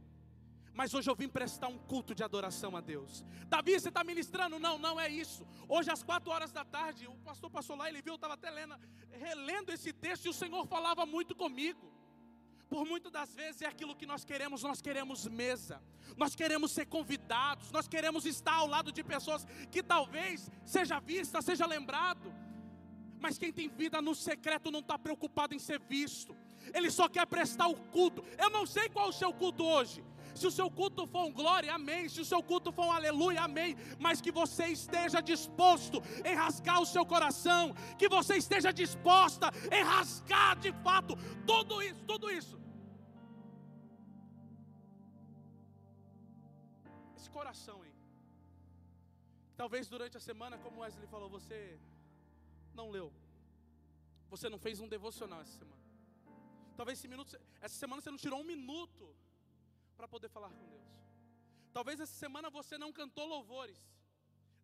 [0.72, 3.24] mas hoje eu vim prestar um culto de adoração a Deus.
[3.48, 4.58] Davi, você está ministrando?
[4.58, 5.46] Não, não é isso.
[5.68, 8.48] Hoje às quatro horas da tarde, o pastor passou lá, ele viu, eu estava até
[8.48, 8.76] lendo,
[9.10, 11.91] relendo esse texto e o Senhor falava muito comigo.
[12.72, 15.78] Por muitas das vezes é aquilo que nós queremos, nós queremos mesa,
[16.16, 21.42] nós queremos ser convidados, nós queremos estar ao lado de pessoas que talvez seja vista,
[21.42, 22.32] seja lembrado.
[23.20, 26.34] Mas quem tem vida no secreto não está preocupado em ser visto,
[26.72, 28.24] ele só quer prestar o culto.
[28.38, 30.02] Eu não sei qual é o seu culto hoje.
[30.34, 32.08] Se o seu culto for um glória, amém.
[32.08, 33.76] Se o seu culto for um aleluia, amém.
[33.98, 39.82] Mas que você esteja disposto em rasgar o seu coração, que você esteja disposta em
[39.82, 42.61] rasgar de fato tudo isso, tudo isso.
[47.38, 47.94] Coração aí.
[49.60, 51.58] Talvez durante a semana, como Wesley falou, você
[52.78, 53.08] não leu.
[54.32, 55.82] Você não fez um devocional essa semana.
[56.76, 59.04] Talvez esse minuto, essa semana você não tirou um minuto
[59.96, 60.88] para poder falar com Deus.
[61.72, 63.78] Talvez essa semana você não cantou louvores.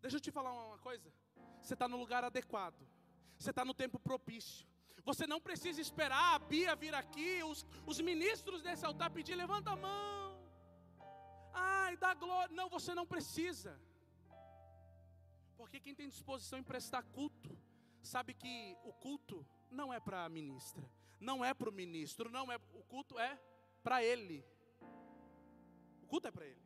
[0.01, 1.13] Deixa eu te falar uma coisa.
[1.61, 2.81] Você está no lugar adequado.
[3.39, 4.67] Você está no tempo propício.
[5.05, 9.71] Você não precisa esperar a Bia vir aqui, os, os ministros desse altar pedir, levanta
[9.71, 10.28] a mão.
[11.53, 12.55] Ai, dá glória.
[12.55, 13.79] Não, você não precisa.
[15.57, 17.57] Porque quem tem disposição em prestar culto,
[18.03, 20.89] sabe que o culto não é para a ministra,
[21.21, 22.57] não é para o ministro, não é.
[22.73, 23.39] O culto é
[23.83, 24.45] para ele.
[26.03, 26.63] O culto é para ele.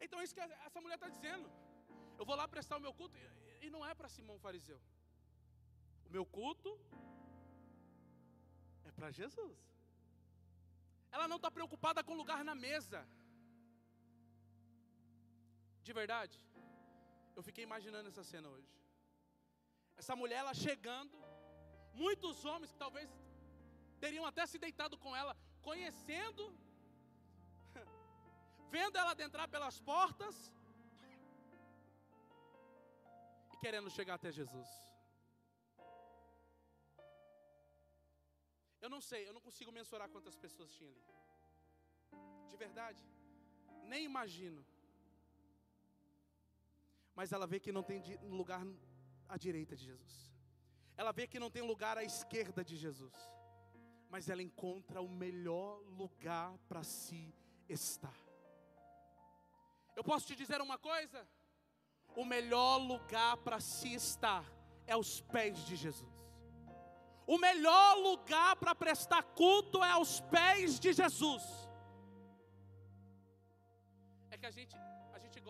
[0.00, 1.50] Então é isso que essa mulher está dizendo.
[2.18, 3.16] Eu vou lá prestar o meu culto
[3.60, 4.80] e, não é para Simão Fariseu.
[6.06, 6.78] O meu culto
[8.84, 9.58] é para Jesus.
[11.10, 13.06] Ela não está preocupada com lugar na mesa.
[15.86, 16.36] De verdade,
[17.36, 18.72] eu fiquei imaginando essa cena hoje.
[20.00, 21.16] Essa mulher, ela chegando,
[22.02, 23.08] muitos homens que talvez
[24.04, 25.34] teriam até se deitado com ela,
[25.68, 26.44] conhecendo,
[28.74, 30.36] vendo ela adentrar pelas portas
[33.52, 34.70] e querendo chegar até Jesus.
[38.84, 41.04] Eu não sei, eu não consigo mensurar quantas pessoas tinha ali.
[42.50, 43.02] De verdade,
[43.92, 44.62] nem imagino.
[47.14, 48.66] Mas ela vê que não tem lugar
[49.28, 50.32] à direita de Jesus.
[50.96, 53.34] Ela vê que não tem lugar à esquerda de Jesus
[54.14, 57.34] mas ela encontra o melhor lugar para se
[57.68, 58.14] estar.
[59.96, 61.26] Eu posso te dizer uma coisa?
[62.14, 64.44] O melhor lugar para se estar
[64.86, 66.16] é aos pés de Jesus.
[67.26, 71.42] O melhor lugar para prestar culto é aos pés de Jesus.
[74.30, 74.76] É que a gente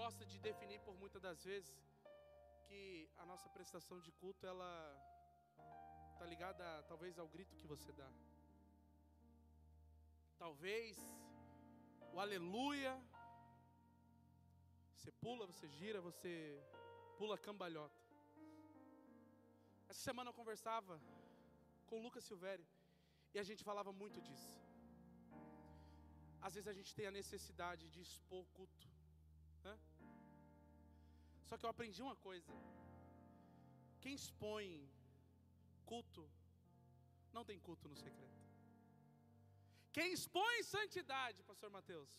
[0.01, 1.73] gosta de definir por muitas das vezes
[2.67, 4.71] que a nossa prestação de culto ela
[6.13, 8.11] está ligada talvez ao grito que você dá.
[10.45, 10.97] Talvez
[12.13, 12.93] o aleluia.
[14.97, 16.33] Você pula, você gira, você
[17.19, 18.03] pula cambalhota.
[19.89, 20.95] Essa semana eu conversava
[21.87, 22.67] com o Lucas Silvério
[23.35, 24.53] e a gente falava muito disso.
[26.47, 28.94] Às vezes a gente tem a necessidade de expor o culto.
[31.49, 32.53] Só que eu aprendi uma coisa:
[34.01, 34.69] quem expõe
[35.91, 36.25] culto,
[37.33, 38.43] não tem culto no secreto.
[39.97, 42.13] Quem expõe santidade, pastor Mateus,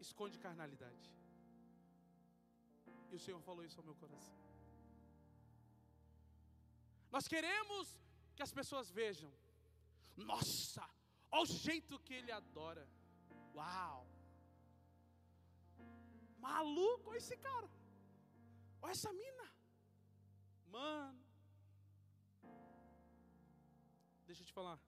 [0.00, 1.06] esconde carnalidade.
[3.10, 4.38] E o Senhor falou isso ao meu coração.
[7.10, 7.96] Nós queremos
[8.36, 9.30] que as pessoas vejam.
[10.16, 10.88] Nossa,
[11.30, 12.88] olha o jeito que ele adora.
[13.54, 14.07] Uau!
[16.68, 17.68] Maluco esse cara.
[18.82, 19.46] Olha essa mina.
[20.76, 21.22] Mano.
[24.26, 24.78] Deixa eu te falar.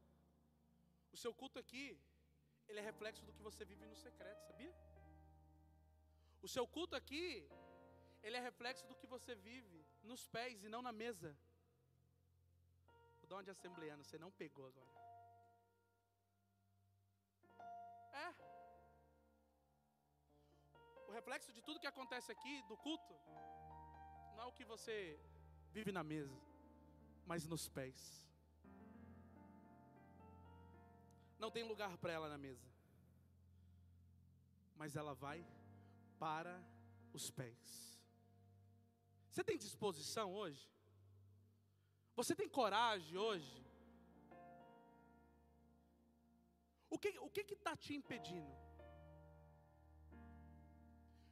[1.14, 1.86] O seu culto aqui,
[2.68, 4.74] ele é reflexo do que você vive no secreto, sabia?
[6.46, 7.26] O seu culto aqui,
[8.22, 11.36] ele é reflexo do que você vive nos pés e não na mesa.
[13.22, 14.99] O dom de assembleano, você não pegou agora.
[21.20, 23.14] Reflexo de tudo que acontece aqui, do culto,
[24.34, 24.94] não é o que você
[25.76, 26.38] vive na mesa,
[27.30, 27.98] mas nos pés.
[31.42, 32.68] Não tem lugar para ela na mesa,
[34.80, 35.38] mas ela vai
[36.18, 36.54] para
[37.18, 37.60] os pés.
[39.28, 40.64] Você tem disposição hoje?
[42.20, 43.56] Você tem coragem hoje?
[46.94, 48.59] O que o que está te impedindo?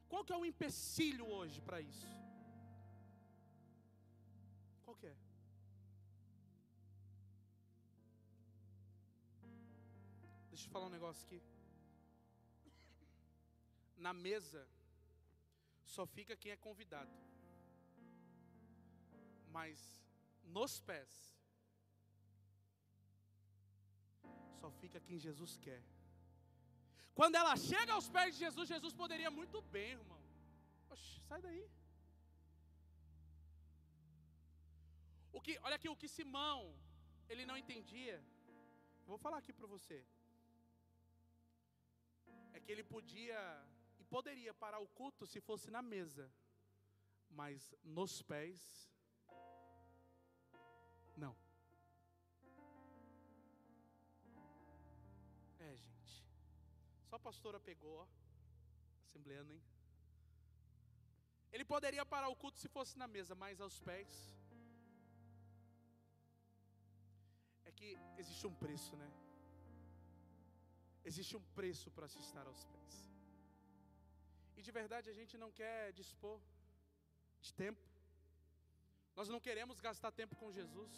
[0.09, 2.07] Qual que é o empecilho hoje para isso?
[4.83, 5.15] Qual que é?
[10.49, 11.41] Deixa eu falar um negócio aqui.
[13.95, 14.67] Na mesa
[15.95, 17.15] só fica quem é convidado.
[19.57, 19.77] Mas
[20.43, 21.11] nos pés
[24.59, 25.81] só fica quem Jesus quer.
[27.19, 30.19] Quando ela chega aos pés de Jesus, Jesus poderia muito bem, irmão.
[30.89, 31.63] Oxe, sai daí.
[35.37, 36.59] O que, olha aqui, o que Simão
[37.27, 38.17] ele não entendia.
[39.09, 39.97] Vou falar aqui para você.
[42.53, 43.41] É que ele podia
[43.99, 46.25] e poderia parar o culto se fosse na mesa,
[47.41, 48.57] mas nos pés
[51.17, 51.35] não.
[57.19, 58.07] A pastora pegou, ó.
[59.05, 59.61] Assembleando, hein?
[61.53, 64.11] Ele poderia parar o culto se fosse na mesa, mas aos pés.
[67.69, 67.89] É que
[68.21, 69.09] existe um preço, né?
[71.09, 72.95] Existe um preço para se estar aos pés.
[74.57, 76.39] E de verdade a gente não quer dispor
[77.45, 77.85] de tempo.
[79.17, 80.93] Nós não queremos gastar tempo com Jesus.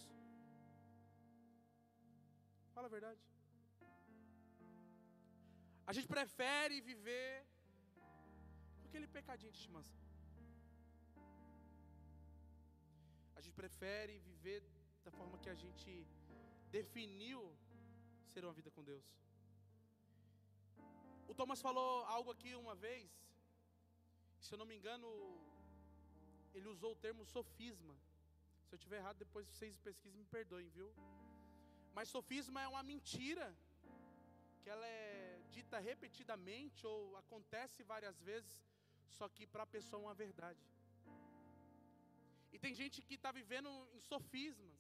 [2.73, 3.30] Fala a verdade.
[5.89, 7.45] A gente prefere viver
[8.79, 9.99] com aquele pecadinho de estimação.
[13.35, 14.61] A gente prefere viver
[15.05, 15.91] da forma que a gente
[16.77, 17.41] definiu
[18.31, 19.07] ser uma vida com Deus.
[21.31, 23.09] O Thomas falou algo aqui uma vez,
[24.45, 25.09] se eu não me engano,
[26.53, 27.95] ele usou o termo sofisma.
[28.65, 30.89] Se eu estiver errado, depois vocês pesquisem me perdoem, viu?
[31.95, 33.47] Mas sofisma é uma mentira
[34.61, 35.20] que ela é
[35.55, 38.53] dita repetidamente ou acontece várias vezes,
[39.17, 40.63] só que para a pessoa é uma verdade.
[42.53, 44.77] E tem gente que está vivendo em sofismas.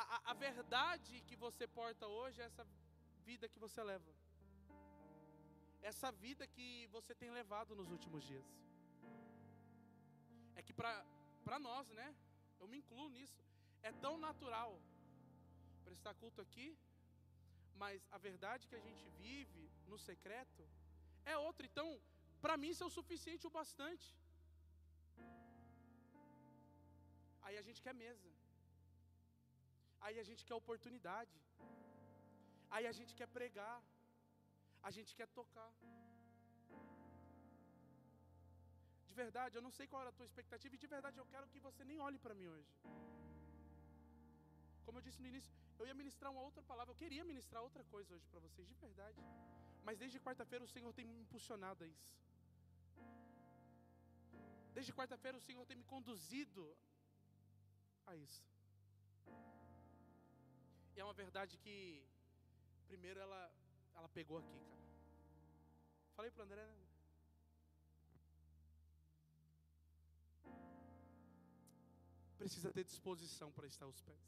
[0.00, 2.64] A, a, a verdade que você porta hoje é essa
[3.28, 4.12] vida que você leva.
[5.90, 8.46] Essa vida que você tem levado nos últimos dias.
[10.58, 10.74] É que
[11.48, 12.08] para nós, né?
[12.60, 13.42] Eu me incluo nisso.
[13.82, 14.72] É tão natural
[15.84, 16.66] prestar culto aqui,
[17.82, 20.62] mas a verdade que a gente vive no secreto
[21.32, 21.64] é outra.
[21.70, 21.86] Então,
[22.44, 24.08] para mim isso é o suficiente o bastante.
[27.46, 28.30] Aí a gente quer mesa.
[30.06, 31.36] Aí a gente quer oportunidade.
[32.74, 33.78] Aí a gente quer pregar.
[34.88, 35.70] A gente quer tocar.
[39.08, 41.48] De verdade, eu não sei qual era a tua expectativa e de verdade eu quero
[41.52, 42.72] que você nem olhe para mim hoje.
[44.88, 47.84] Como eu disse no início, eu ia ministrar uma outra palavra, eu queria ministrar outra
[47.94, 49.20] coisa hoje para vocês, de verdade.
[49.86, 52.08] Mas desde quarta-feira o Senhor tem me impulsionado a isso.
[54.76, 56.64] Desde quarta-feira o Senhor tem me conduzido
[58.06, 58.42] a isso.
[60.94, 61.76] E é uma verdade que,
[62.86, 63.42] primeiro, ela,
[63.94, 64.86] ela pegou aqui, cara.
[66.16, 66.87] Falei para André, né?
[72.40, 74.26] Precisa ter disposição para estar aos pés.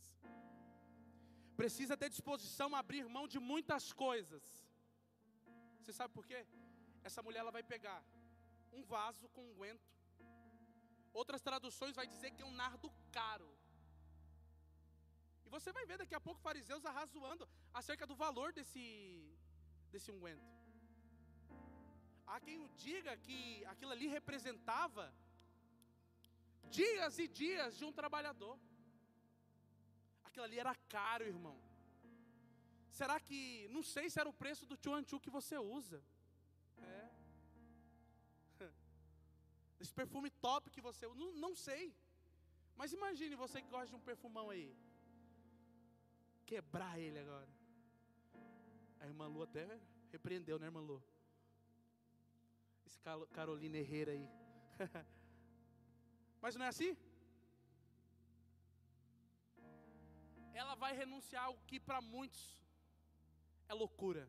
[1.61, 4.45] Precisa ter disposição a abrir mão de muitas coisas.
[5.79, 6.41] Você sabe por quê?
[7.09, 8.01] Essa mulher ela vai pegar
[8.79, 9.89] um vaso com unguento.
[11.21, 13.51] Outras traduções vai dizer que é um nardo caro.
[15.45, 17.49] E você vai ver daqui a pouco fariseus arrazoando
[17.81, 18.85] acerca do valor desse,
[19.93, 20.49] desse unguento.
[22.27, 25.13] Há quem diga que aquilo ali representava
[26.69, 28.59] dias e dias de um trabalhador.
[30.25, 31.59] Aquilo ali era caro, irmão.
[32.91, 36.03] Será que, não sei se era o preço do chuanchu que você usa.
[36.79, 37.11] É.
[39.81, 41.95] Esse perfume top que você usa, não, não sei.
[42.77, 44.77] Mas imagine você que gosta de um perfumão aí.
[46.47, 47.49] Quebrar ele agora.
[49.01, 49.81] A irmã Lu até
[50.11, 51.03] repreendeu, né, irmã Lu?
[52.87, 52.99] Esse
[53.33, 54.29] Carolina Herrera aí.
[56.43, 56.97] Mas não é assim?
[60.63, 62.43] ela vai renunciar algo que para muitos
[63.73, 64.25] é loucura.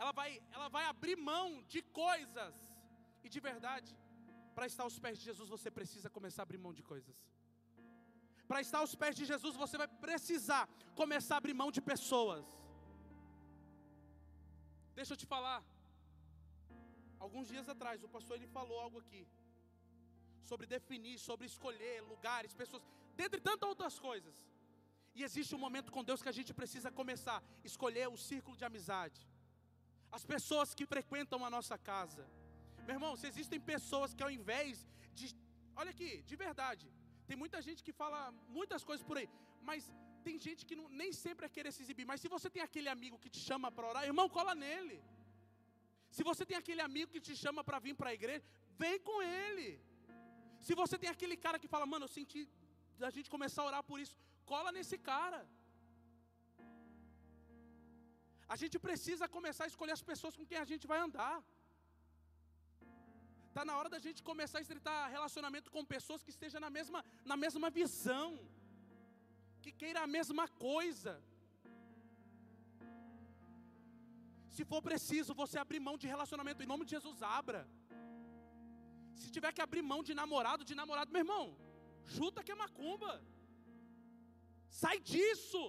[0.00, 2.54] Ela vai, ela vai abrir mão de coisas.
[3.24, 3.90] E de verdade,
[4.54, 7.18] para estar aos pés de Jesus, você precisa começar a abrir mão de coisas.
[8.50, 10.62] Para estar aos pés de Jesus, você vai precisar
[11.02, 12.46] começar a abrir mão de pessoas.
[14.98, 15.60] Deixa eu te falar.
[17.24, 19.22] Alguns dias atrás, o pastor ele falou algo aqui
[20.48, 22.82] sobre definir, sobre escolher lugares, pessoas,
[23.16, 24.36] dentre tantas outras coisas.
[25.14, 28.56] E existe um momento com Deus que a gente precisa começar a escolher o círculo
[28.56, 29.20] de amizade.
[30.10, 32.24] As pessoas que frequentam a nossa casa.
[32.86, 35.26] Meu irmão, se existem pessoas que ao invés de.
[35.76, 36.86] Olha aqui, de verdade.
[37.28, 38.18] Tem muita gente que fala
[38.48, 39.28] muitas coisas por aí.
[39.68, 39.90] Mas
[40.26, 42.06] tem gente que não, nem sempre é querer se exibir.
[42.10, 44.98] Mas se você tem aquele amigo que te chama para orar, irmão, cola nele.
[46.16, 48.44] Se você tem aquele amigo que te chama para vir para a igreja,
[48.82, 49.68] vem com ele.
[50.66, 52.42] Se você tem aquele cara que fala, mano, eu senti
[53.02, 54.16] da gente começar a orar por isso,
[54.52, 55.40] cola nesse cara.
[58.54, 61.36] A gente precisa começar a escolher as pessoas com quem a gente vai andar.
[63.50, 67.00] Está na hora da gente começar a estreitar relacionamento com pessoas que estejam na mesma,
[67.30, 68.28] na mesma visão,
[69.62, 71.12] que queira a mesma coisa.
[74.54, 77.62] Se for preciso você abrir mão de relacionamento, em nome de Jesus, abra.
[79.22, 81.44] Se tiver que abrir mão de namorado, de namorado, meu irmão,
[82.16, 83.12] chuta que é macumba.
[84.82, 85.62] Sai disso.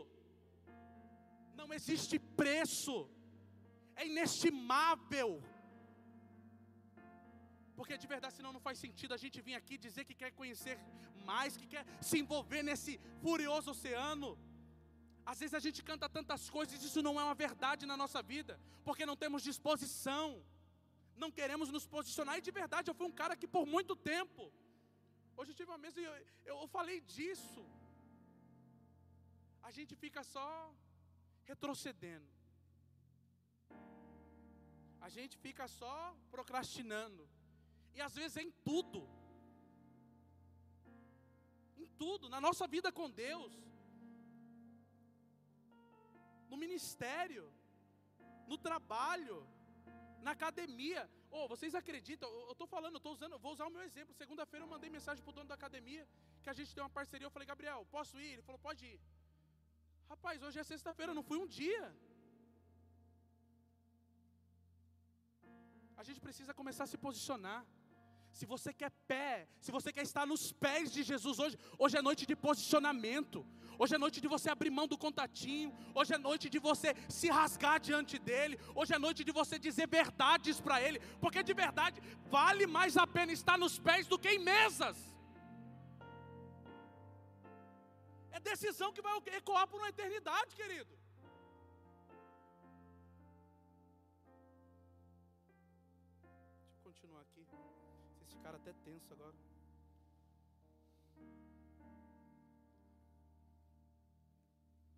[1.60, 2.95] Não existe preço.
[4.02, 5.32] É inestimável.
[7.78, 10.76] Porque de verdade, senão não faz sentido a gente vir aqui dizer que quer conhecer
[11.30, 14.30] mais, que quer se envolver nesse furioso oceano.
[15.32, 18.53] Às vezes a gente canta tantas coisas, isso não é uma verdade na nossa vida,
[18.86, 20.26] porque não temos disposição,
[21.23, 24.43] não queremos nos posicionar, e de verdade eu fui um cara que por muito tempo,
[25.38, 26.07] hoje eu tive uma mesa e
[26.52, 27.64] eu, eu falei disso,
[29.69, 30.48] a gente fica só
[31.52, 32.30] retrocedendo,
[35.07, 35.95] a gente fica só
[36.35, 37.23] procrastinando,
[37.95, 39.02] e às vezes é em tudo,
[41.84, 43.53] em tudo, na nossa vida com Deus,
[46.52, 47.45] no ministério,
[48.52, 49.38] no trabalho,
[50.27, 51.02] na academia.
[51.30, 52.30] Oh, vocês acreditam?
[52.49, 54.14] Eu estou falando, eu estou usando, vou usar o meu exemplo.
[54.14, 56.07] Segunda-feira eu mandei mensagem para o dono da academia
[56.43, 57.26] que a gente tem uma parceria.
[57.26, 58.31] Eu falei, Gabriel, posso ir?
[58.34, 58.99] Ele falou, pode ir.
[60.14, 61.84] Rapaz, hoje é sexta-feira, não fui um dia.
[66.02, 67.61] A gente precisa começar a se posicionar.
[68.38, 72.02] Se você quer pé, se você quer estar nos pés de Jesus hoje, hoje é
[72.02, 73.45] noite de posicionamento.
[73.81, 75.69] Hoje é noite de você abrir mão do contatinho.
[75.99, 78.55] Hoje é noite de você se rasgar diante dele.
[78.79, 81.97] Hoje é noite de você dizer verdades para ele, porque de verdade
[82.35, 84.97] vale mais a pena estar nos pés do que em mesas.
[88.29, 90.93] É decisão que vai ecoar por uma eternidade, querido.
[96.65, 97.43] Deixa eu continuar aqui.
[98.19, 99.51] Vocês ficaram até tenso agora.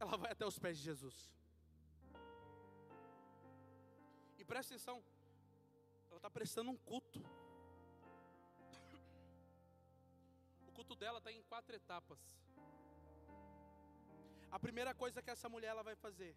[0.03, 1.17] Ela vai até os pés de Jesus.
[4.37, 4.97] E presta atenção,
[6.09, 7.19] ela está prestando um culto.
[10.67, 12.19] O culto dela está em quatro etapas.
[14.51, 16.35] A primeira coisa que essa mulher ela vai fazer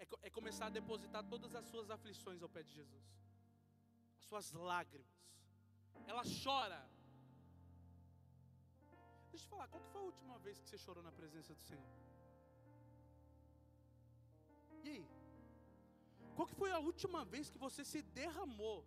[0.00, 3.06] é, é começar a depositar todas as suas aflições ao pé de Jesus,
[4.18, 5.16] as suas lágrimas.
[6.08, 6.82] Ela chora.
[9.32, 11.62] Deixa eu te falar, qual foi a última vez que você chorou na presença do
[11.68, 11.90] Senhor?
[14.84, 15.06] E aí?
[16.36, 18.84] Qual que foi a última vez que você se derramou?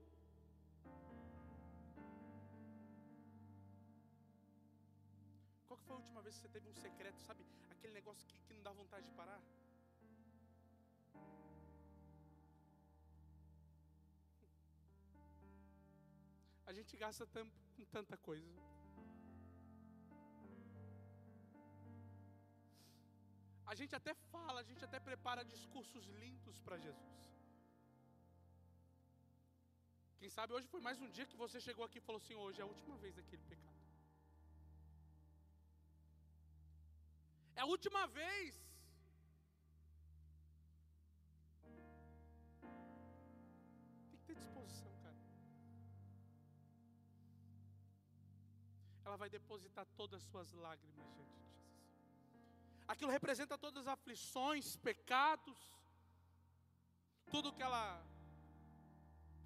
[5.67, 7.43] Qual que foi a última vez que você teve um secreto, sabe?
[7.71, 9.41] Aquele negócio que, que não dá vontade de parar?
[16.67, 18.74] A gente gasta tempo com tanta coisa.
[23.71, 27.15] A gente até fala, a gente até prepara discursos lindos para Jesus.
[30.19, 32.59] Quem sabe hoje foi mais um dia que você chegou aqui e falou assim: hoje
[32.61, 33.81] é a última vez daquele pecado.
[37.55, 38.53] É a última vez.
[44.09, 45.17] Tem que ter disposição, cara.
[49.05, 51.44] Ela vai depositar todas as suas lágrimas Jesus.
[52.87, 55.57] Aquilo representa todas as aflições, pecados,
[57.31, 57.83] tudo que ela,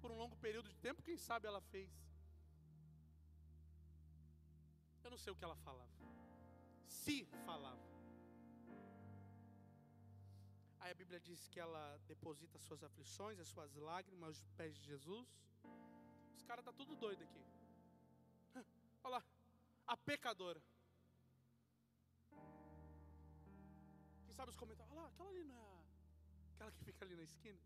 [0.00, 1.90] por um longo período de tempo, quem sabe ela fez.
[5.02, 5.90] Eu não sei o que ela falava.
[6.86, 7.88] se falava.
[10.80, 14.74] Aí a Bíblia diz que ela deposita as suas aflições, as suas lágrimas aos pés
[14.76, 15.28] de Jesus.
[16.36, 17.42] Os caras tá tudo doido aqui.
[19.04, 19.24] Olha lá,
[19.86, 20.62] a pecadora.
[24.40, 24.92] Sabe os comentários?
[24.92, 25.70] Olha lá, aquela ali não é
[26.52, 27.60] aquela que fica ali na esquina.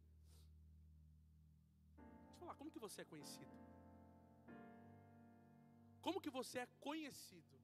[1.96, 3.54] Deixa eu falar, como que você é conhecido?
[6.06, 7.56] Como que você é conhecido?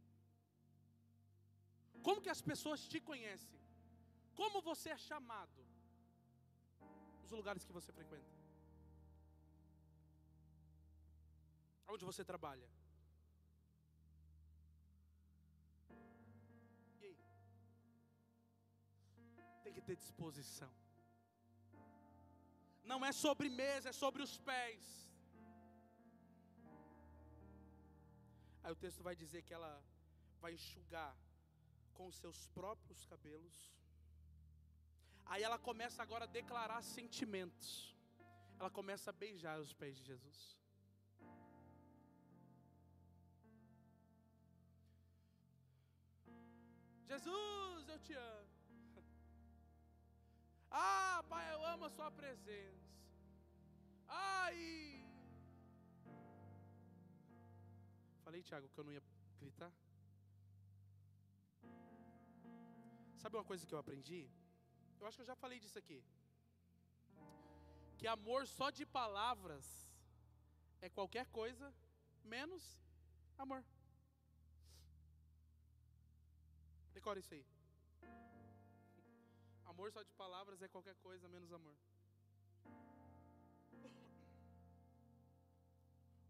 [2.06, 3.60] Como que as pessoas te conhecem?
[4.40, 5.60] Como você é chamado?
[7.22, 8.36] Nos lugares que você frequenta.
[11.94, 12.68] Onde você trabalha?
[19.70, 20.68] Tem que ter disposição.
[22.82, 24.84] Não é sobre mesa, é sobre os pés.
[28.64, 29.72] Aí o texto vai dizer que ela
[30.40, 31.16] vai enxugar
[31.94, 33.58] com os seus próprios cabelos.
[35.26, 37.94] Aí ela começa agora a declarar sentimentos.
[38.58, 40.40] Ela começa a beijar os pés de Jesus.
[47.06, 48.49] Jesus, eu te amo.
[50.70, 52.88] Ah, Pai, eu amo a Sua presença.
[54.08, 55.04] Ai.
[58.24, 59.02] Falei, Tiago, que eu não ia
[59.40, 59.72] gritar.
[63.18, 64.30] Sabe uma coisa que eu aprendi?
[64.98, 66.02] Eu acho que eu já falei disso aqui.
[67.98, 69.66] Que amor só de palavras
[70.80, 71.74] é qualquer coisa
[72.24, 72.62] menos
[73.36, 73.64] amor.
[76.94, 77.44] Decora isso aí.
[79.70, 81.76] Amor só de palavras é qualquer coisa menos amor.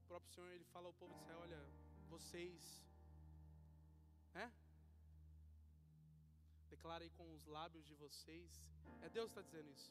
[0.01, 1.61] O próprio Senhor ele fala ao povo de Israel, olha,
[2.11, 2.85] vocês,
[4.35, 4.53] né?
[6.69, 8.63] Declarem com os lábios de vocês.
[9.01, 9.91] É Deus que está dizendo isso.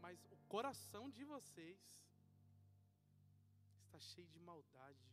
[0.00, 1.80] Mas o coração de vocês
[3.86, 5.04] está cheio de maldade.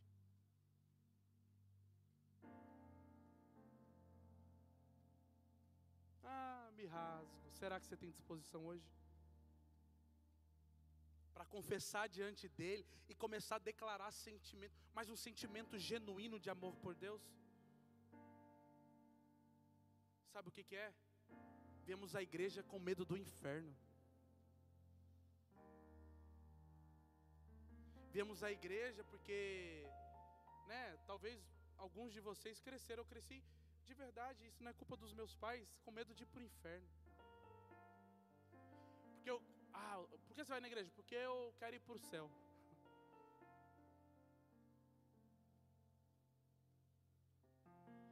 [6.22, 7.39] Ah, me rasgo.
[7.60, 8.88] Será que você tem disposição hoje?
[11.34, 16.74] Para confessar diante dele e começar a declarar sentimento, mas um sentimento genuíno de amor
[16.84, 17.22] por Deus?
[20.32, 20.88] Sabe o que, que é?
[21.90, 23.74] Vemos a igreja com medo do inferno.
[28.16, 29.40] Vemos a igreja porque,
[30.70, 31.38] né, talvez
[31.76, 33.38] alguns de vocês cresceram, eu cresci
[33.84, 36.48] de verdade, isso não é culpa dos meus pais, com medo de ir para o
[36.50, 36.88] inferno.
[39.30, 39.42] Porque eu,
[39.72, 40.90] ah, por que você vai na igreja?
[40.96, 42.28] Porque eu quero ir para o céu.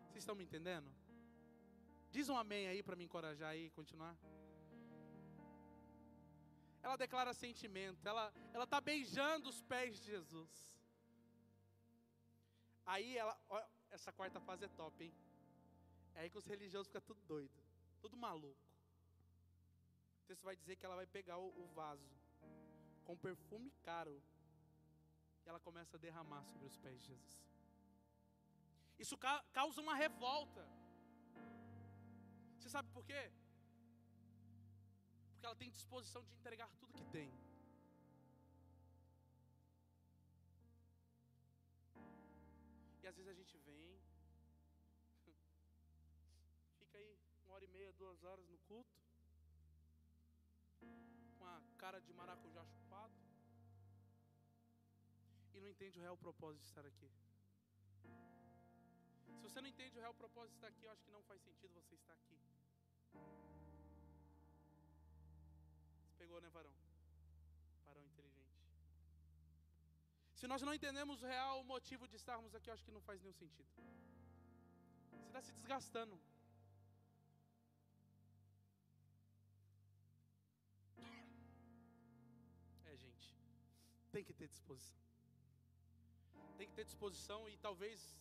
[0.07, 0.89] Vocês estão me entendendo?
[2.11, 4.17] Diz um amém aí para me encorajar aí, continuar.
[6.83, 10.53] Ela declara sentimento, ela ela tá beijando os pés de Jesus.
[12.87, 15.13] Aí ela, ó, essa quarta fase é top, hein?
[16.15, 17.61] É aí que os religiosos ficam tudo doido,
[18.01, 18.68] tudo maluco.
[20.29, 22.09] Texto vai dizer que ela vai pegar o, o vaso
[23.07, 24.23] com perfume caro
[25.45, 27.41] e ela começa a derramar sobre os pés de Jesus.
[28.99, 30.65] Isso ca- causa uma revolta.
[32.59, 33.23] Você sabe por quê?
[35.33, 37.31] Porque ela tem disposição de entregar tudo que tem.
[43.03, 43.99] E às vezes a gente vem,
[46.81, 48.58] fica aí uma hora e meia, duas horas no
[55.79, 57.09] entende o real propósito de estar aqui.
[59.37, 61.41] Se você não entende o real propósito de estar aqui, eu acho que não faz
[61.41, 62.37] sentido você estar aqui.
[66.03, 66.75] Você pegou, né, varão?
[67.87, 68.59] Varão inteligente.
[70.35, 73.21] Se nós não entendemos o real motivo de estarmos aqui, eu acho que não faz
[73.21, 73.71] nenhum sentido.
[75.13, 76.21] Você está se desgastando.
[82.85, 83.37] É, gente.
[84.11, 85.08] Tem que ter disposição.
[86.59, 88.19] Tem que ter disposição e talvez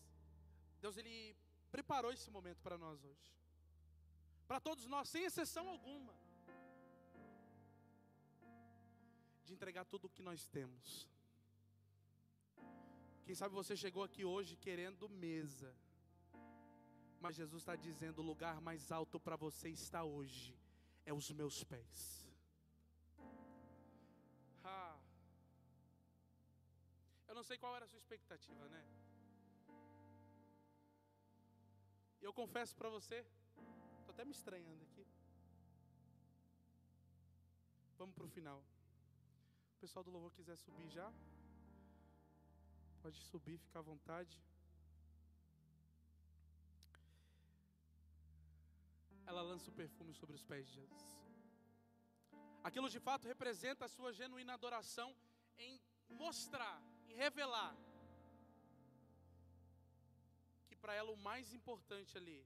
[0.80, 1.35] Deus ele
[1.72, 3.35] preparou esse momento para nós hoje.
[4.47, 6.14] Para todos nós, sem exceção alguma.
[9.43, 11.09] De entregar tudo o que nós temos.
[13.26, 15.76] Quem sabe você chegou aqui hoje querendo mesa.
[17.19, 20.55] Mas Jesus está dizendo: o lugar mais alto para você está hoje
[21.05, 22.27] é os meus pés.
[27.48, 28.82] Sei qual era a sua expectativa, né?
[32.28, 33.18] Eu confesso para você,
[33.99, 35.06] estou até me estranhando aqui.
[37.99, 38.60] Vamos para o final.
[39.76, 41.07] O pessoal do louvor quiser subir já,
[43.03, 44.36] pode subir, fica à vontade.
[49.26, 51.06] Ela lança o perfume sobre os pés de Jesus.
[52.68, 55.10] Aquilo de fato representa a sua genuína adoração
[55.57, 55.74] em
[56.10, 57.75] mostrar, em revelar
[60.67, 62.45] que para ela o mais importante ali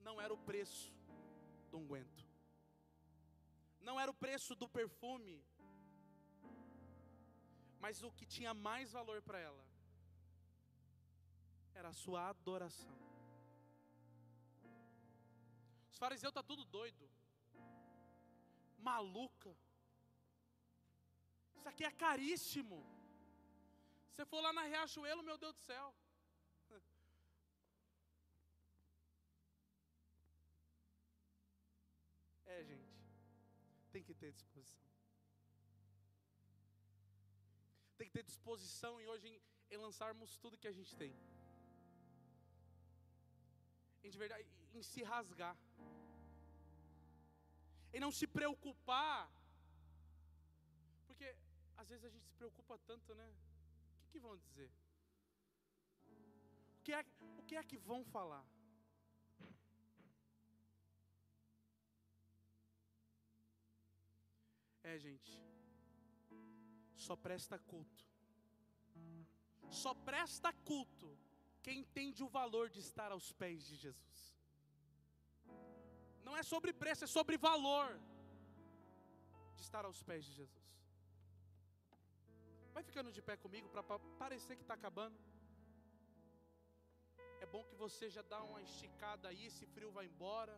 [0.00, 0.92] não era o preço
[1.70, 2.26] do unguento,
[3.80, 5.44] não era o preço do perfume,
[7.78, 9.64] mas o que tinha mais valor para ela
[11.74, 12.96] era a sua adoração.
[15.90, 17.10] Os fariseus tá tudo doido,
[18.78, 19.54] maluca.
[21.56, 22.78] Isso aqui é caríssimo.
[24.12, 25.94] Você for lá na Riachuelo, meu Deus do céu.
[32.54, 32.90] É, gente.
[33.92, 34.90] Tem que ter disposição.
[37.98, 39.36] Tem que ter disposição em hoje em,
[39.74, 41.12] em lançarmos tudo que a gente tem.
[44.02, 45.56] Em de verdade, em se rasgar.
[47.92, 49.30] Em não se preocupar.
[51.06, 51.28] Porque
[51.76, 53.28] às vezes a gente se preocupa tanto, né?
[54.10, 54.70] Que vão dizer?
[56.78, 57.04] O que, é,
[57.38, 58.46] o que é que vão falar?
[64.82, 65.32] É, gente.
[66.96, 68.04] Só presta culto.
[69.70, 71.16] Só presta culto
[71.62, 74.18] quem entende o valor de estar aos pés de Jesus.
[76.24, 78.00] Não é sobre preço, é sobre valor
[79.54, 80.79] de estar aos pés de Jesus.
[82.80, 83.82] Vai ficando de pé comigo para
[84.22, 85.16] parecer que está acabando.
[87.44, 90.54] É bom que você já dá uma esticada aí, esse frio vai embora.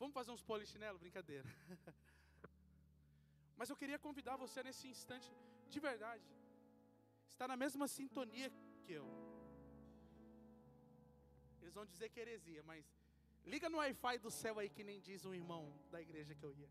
[0.00, 0.98] Vamos fazer uns polichinelo?
[1.04, 1.48] Brincadeira.
[3.58, 5.30] Mas eu queria convidar você nesse instante,
[5.74, 6.28] de verdade,
[7.26, 8.50] estar na mesma sintonia
[8.84, 9.06] que eu.
[11.62, 12.84] Eles vão dizer que é heresia, mas
[13.52, 16.52] liga no Wi-Fi do céu aí, que nem diz um irmão da igreja que eu
[16.52, 16.70] ia.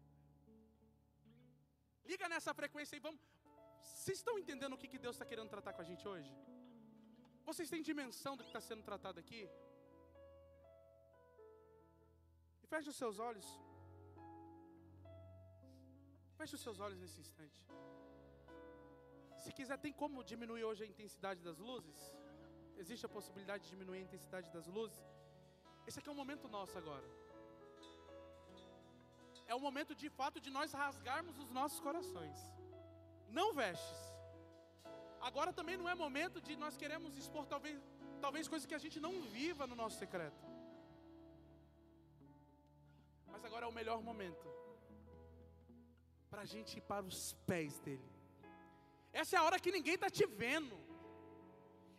[2.11, 3.34] Liga nessa frequência e vamos.
[3.93, 6.31] Vocês estão entendendo o que, Deus está querendo tratar com a gente hoje?
[7.47, 9.41] Vocês têm dimensão do que está sendo tratado aqui?
[12.63, 13.47] E feche os seus olhos.
[16.37, 17.59] Feche os seus olhos nesse instante.
[19.41, 21.99] Se quiser, tem como diminuir hoje a intensidade das luzes?
[22.83, 25.05] Existe a possibilidade de diminuir a intensidade das luzes?
[25.87, 27.07] Esse aqui é o momento nosso agora.
[29.47, 32.39] É o momento de fato de nós rasgarmos os nossos corações.
[33.37, 34.01] Não vestes.
[35.27, 37.77] Agora também não é momento de nós queremos expor talvez,
[38.25, 40.43] talvez coisas que a gente não viva no nosso secreto.
[43.31, 44.47] Mas agora é o melhor momento
[46.29, 48.09] para a gente ir para os pés dele.
[49.21, 50.77] Essa é a hora que ninguém está te vendo.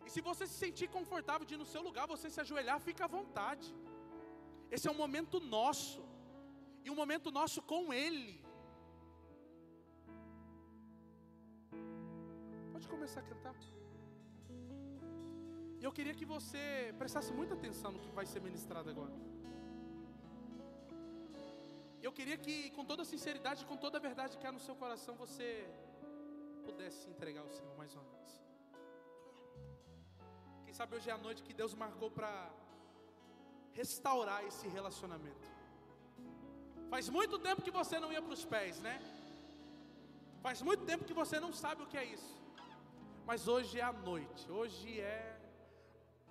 [0.07, 3.05] E se você se sentir confortável de ir no seu lugar, você se ajoelhar, fica
[3.07, 3.69] à vontade.
[4.71, 6.03] Esse é um momento nosso.
[6.85, 8.46] E um momento nosso com Ele.
[12.77, 13.55] Pode começar a cantar.
[15.81, 16.63] E eu queria que você
[16.99, 19.15] prestasse muita atenção no que vai ser ministrado agora.
[22.07, 25.15] Eu queria que, com toda sinceridade, com toda a verdade que há no seu coração,
[25.25, 25.49] você
[26.67, 28.29] pudesse se entregar ao Senhor mais uma vez.
[30.67, 32.33] Quem sabe hoje é a noite que Deus marcou para
[33.81, 35.49] restaurar esse relacionamento.
[36.95, 38.97] Faz muito tempo que você não ia para os pés, né?
[40.43, 42.37] Faz muito tempo que você não sabe o que é isso.
[43.27, 45.37] Mas hoje é a noite, hoje é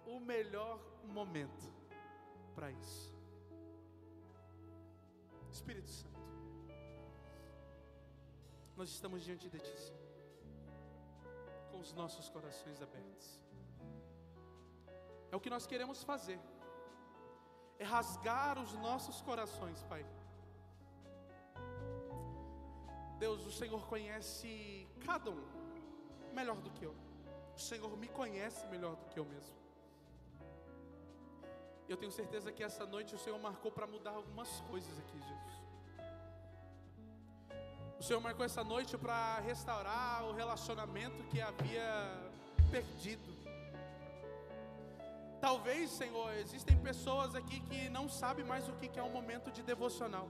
[0.08, 1.66] o melhor momento
[2.56, 3.14] para isso.
[5.52, 6.22] Espírito Santo,
[8.78, 10.00] nós estamos diante de Ti, Senhor,
[11.70, 13.42] com os nossos corações abertos.
[15.32, 16.40] É o que nós queremos fazer,
[17.78, 20.06] é rasgar os nossos corações, Pai.
[23.20, 25.75] Deus, o Senhor conhece cada um
[26.40, 26.96] melhor do que eu.
[27.56, 29.56] O Senhor me conhece melhor do que eu mesmo.
[31.88, 35.56] Eu tenho certeza que essa noite o Senhor marcou para mudar algumas coisas aqui, Jesus.
[38.00, 41.90] O Senhor marcou essa noite para restaurar o relacionamento que havia
[42.70, 43.34] perdido.
[45.40, 49.62] Talvez, Senhor, existem pessoas aqui que não sabem mais o que é um momento de
[49.62, 50.28] devocional.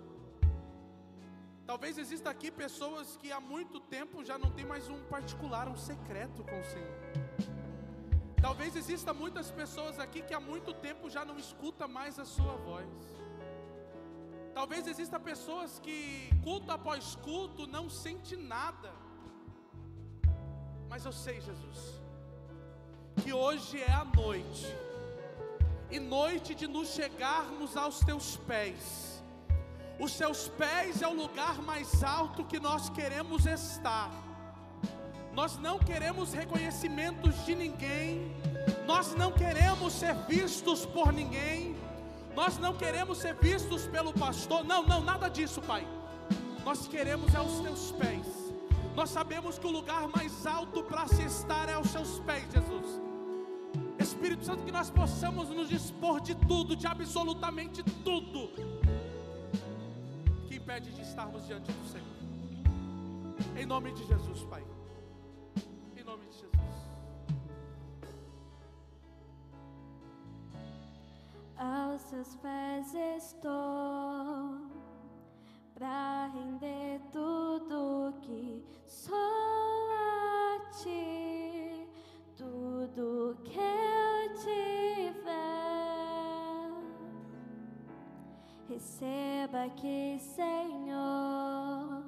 [1.66, 5.76] Talvez exista aqui pessoas que há muito tempo já não tem mais um particular, um
[5.76, 6.96] secreto com o Senhor.
[8.40, 12.56] Talvez exista muitas pessoas aqui que há muito tempo já não escuta mais a sua
[12.58, 12.88] voz.
[14.54, 18.94] Talvez exista pessoas que culto após culto não sente nada.
[20.88, 22.00] Mas eu sei, Jesus,
[23.24, 24.68] que hoje é a noite.
[25.90, 29.15] E noite de nos chegarmos aos teus pés.
[30.00, 34.12] Os teus pés é o lugar mais alto que nós queremos estar.
[35.34, 38.32] Nós não queremos reconhecimentos de ninguém.
[38.86, 41.76] Nós não queremos ser vistos por ninguém.
[42.36, 44.64] Nós não queremos ser vistos pelo pastor.
[44.64, 45.88] Não, não, nada disso, Pai.
[46.64, 48.26] Nós queremos é os teus pés.
[48.96, 53.02] Nós sabemos que o lugar mais alto para se estar é aos seus pés, Jesus.
[54.00, 58.50] Espírito Santo, que nós possamos nos dispor de tudo, de absolutamente tudo,
[60.76, 62.06] impede de estarmos diante do Senhor.
[63.58, 64.62] Em nome de Jesus, Pai.
[65.96, 66.52] Em nome de Jesus.
[71.56, 74.70] Aos seus pés estou
[75.74, 81.88] para render tudo que sou a ti,
[82.36, 85.05] tudo que eu tiver.
[88.68, 92.04] Receba aqui, Senhor,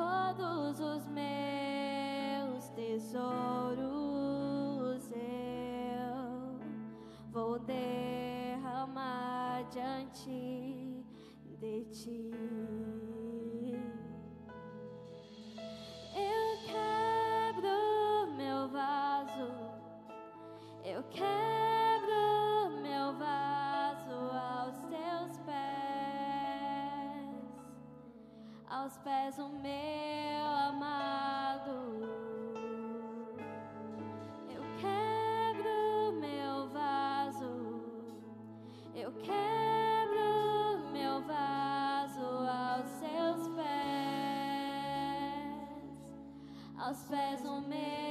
[0.00, 3.20] todos os meus tesouros
[5.12, 6.58] eu
[7.30, 8.88] vou derramar
[9.70, 11.04] diante
[11.60, 12.30] de ti.
[16.16, 17.76] Eu quebro
[18.38, 19.52] meu vaso,
[20.82, 21.49] eu quebro
[28.80, 32.00] aos pés do meu amado.
[34.48, 37.52] Eu quebro meu vaso,
[38.94, 43.70] eu quebro meu vaso aos seus pés,
[46.78, 48.09] aos pés do meu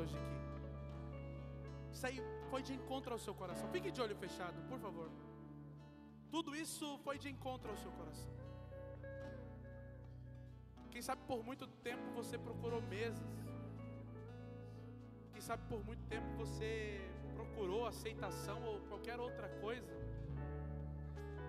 [0.00, 0.38] hoje aqui,
[1.94, 2.18] isso aí
[2.50, 3.68] foi de encontro ao seu coração.
[3.76, 5.10] Fique de olho fechado, por favor.
[6.30, 8.30] Tudo isso foi de encontro ao seu coração.
[10.92, 13.32] Quem sabe por muito tempo você procurou mesas.
[15.32, 17.00] Quem sabe por muito tempo você
[17.34, 19.92] procurou aceitação ou qualquer outra coisa.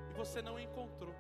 [0.10, 1.16] E você não encontrou.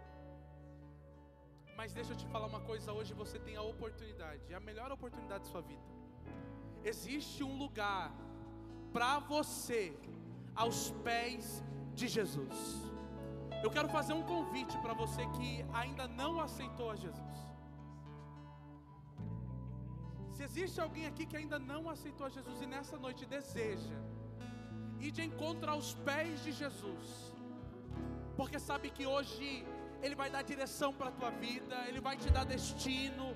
[1.76, 5.46] Mas deixa eu te falar uma coisa, hoje você tem a oportunidade, a melhor oportunidade
[5.46, 5.99] de sua vida.
[6.84, 8.12] Existe um lugar
[8.94, 9.94] para você
[10.56, 12.58] aos pés de Jesus.
[13.64, 17.38] Eu quero fazer um convite para você que ainda não aceitou a Jesus.
[20.32, 24.00] Se existe alguém aqui que ainda não aceitou a Jesus e nessa noite deseja
[25.00, 27.34] ir de encontro aos pés de Jesus,
[28.38, 29.66] porque sabe que hoje
[30.02, 33.36] Ele vai dar direção para a tua vida, Ele vai te dar destino,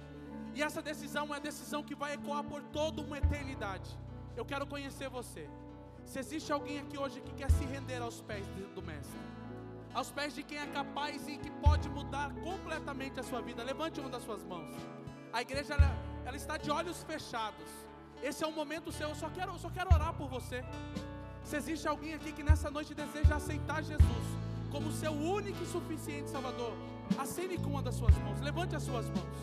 [0.56, 3.90] e essa decisão é uma decisão que vai ecoar por toda uma eternidade.
[4.36, 5.50] Eu quero conhecer você.
[6.06, 9.20] Se existe alguém aqui hoje que quer se render aos pés do Mestre,
[9.94, 14.00] aos pés de quem é capaz e que pode mudar completamente a sua vida, levante
[14.00, 14.76] uma das suas mãos.
[15.32, 15.92] A igreja ela,
[16.26, 17.70] ela está de olhos fechados.
[18.22, 19.10] Esse é o momento seu.
[19.10, 20.64] Eu só quero, eu só quero orar por você.
[21.44, 24.26] Se existe alguém aqui que nessa noite deseja aceitar Jesus
[24.72, 26.74] como seu único e suficiente Salvador,
[27.18, 28.40] acene com uma das suas mãos.
[28.42, 29.38] Levante as suas mãos.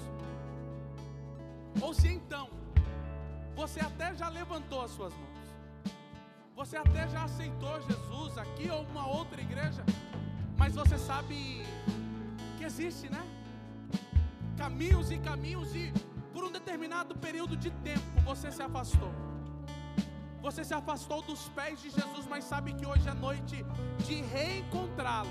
[1.80, 2.48] Ou se então
[3.55, 5.30] você até já levantou as suas mãos.
[6.56, 9.84] Você até já aceitou Jesus aqui ou uma outra igreja,
[10.59, 11.64] mas você sabe
[12.59, 13.22] que existe, né?
[14.56, 15.92] Caminhos e caminhos e
[16.32, 19.12] por um determinado período de tempo você se afastou.
[20.42, 23.64] Você se afastou dos pés de Jesus, mas sabe que hoje é noite
[24.06, 25.28] de reencontrá-lo.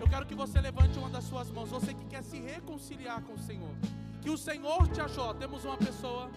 [0.00, 3.34] Eu quero que você levante uma das suas mãos, você que quer se reconciliar com
[3.34, 3.74] o Senhor.
[4.24, 5.34] Que o Senhor te achou.
[5.34, 6.30] Temos uma pessoa.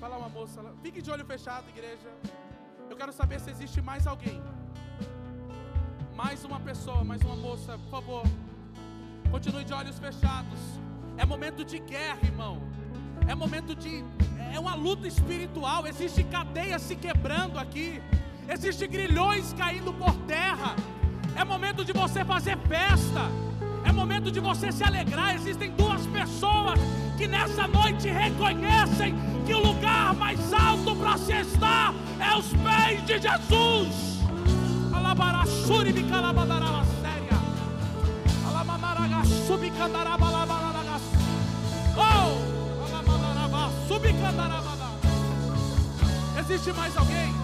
[0.00, 0.60] Fala uma moça.
[0.82, 2.10] Fique de olho fechado, igreja.
[2.90, 4.42] Eu quero saber se existe mais alguém.
[6.16, 8.24] Mais uma pessoa, mais uma moça, por favor.
[9.30, 10.58] Continue de olhos fechados.
[11.16, 12.60] É momento de guerra, irmão.
[13.28, 14.04] É momento de.
[14.52, 15.86] É uma luta espiritual.
[15.86, 18.02] Existe cadeias se quebrando aqui.
[18.48, 20.74] Existem grilhões caindo por terra.
[21.36, 23.30] É momento de você fazer festa.
[23.96, 25.34] Momento de você se alegrar.
[25.34, 26.78] Existem duas pessoas
[27.16, 29.14] que nessa noite reconhecem
[29.46, 34.20] que o lugar mais alto para se estar é os pés de Jesus.
[41.98, 42.56] Oh!
[46.38, 47.34] Existe mais alguém?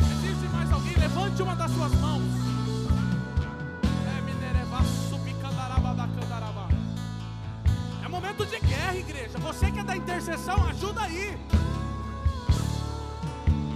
[0.00, 0.96] Existe mais alguém?
[0.96, 2.43] Levante uma das suas mãos.
[8.34, 9.38] Momento de guerra, igreja.
[9.38, 11.38] Você que é da intercessão, ajuda aí.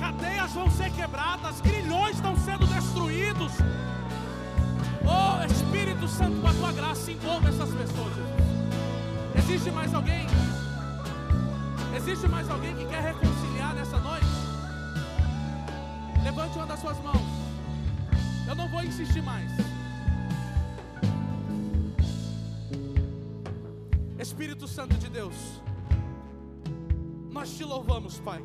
[0.01, 3.53] Cadeias vão ser quebradas, grilhões estão sendo destruídos.
[5.05, 8.13] Oh Espírito Santo, com a tua graça, envolva essas pessoas.
[9.37, 10.27] Existe mais alguém?
[11.97, 14.27] Existe mais alguém que quer reconciliar nessa noite?
[16.25, 17.23] Levante uma das suas mãos.
[18.49, 19.78] Eu não vou insistir mais.
[24.29, 25.63] Espírito Santo de Deus,
[27.31, 28.45] nós te louvamos, Pai,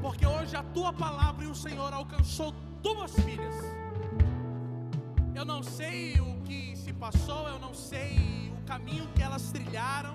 [0.00, 3.56] porque hoje a tua palavra e o Senhor alcançou tuas filhas.
[5.34, 10.14] Eu não sei o que se passou, eu não sei o caminho que elas trilharam,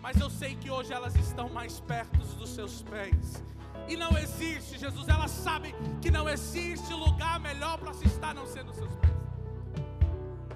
[0.00, 3.44] mas eu sei que hoje elas estão mais perto dos seus pés.
[3.88, 8.44] E não existe, Jesus, elas sabem que não existe lugar melhor para se estar não
[8.44, 9.21] ser nos seus pés.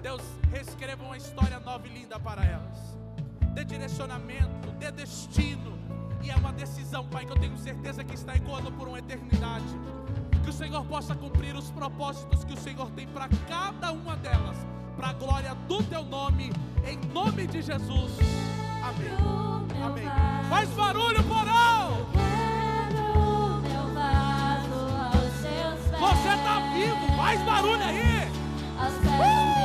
[0.07, 2.95] Deus, reescreva uma história nova e linda para elas.
[3.53, 5.77] Dê direcionamento, dê destino.
[6.23, 9.65] E é uma decisão, Pai, que eu tenho certeza que está ecoando por uma eternidade.
[10.45, 14.55] Que o Senhor possa cumprir os propósitos que o Senhor tem para cada uma delas,
[14.95, 16.53] para a glória do Teu nome,
[16.85, 18.13] em nome de Jesus.
[18.81, 19.11] Amém.
[19.83, 20.05] Amém.
[20.49, 22.07] Faz barulho, porão!
[25.99, 28.31] Você está vivo, faz barulho aí!
[28.77, 29.56] Uh!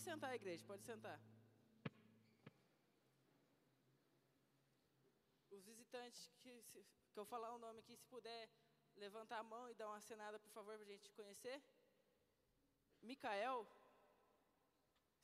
[0.00, 1.20] Sentar, igreja, pode sentar.
[5.50, 8.48] Os visitantes que, se, que eu falar o nome aqui, se puder
[8.96, 11.62] levantar a mão e dar uma acenada, por favor, para a gente conhecer.
[13.02, 13.66] Micael,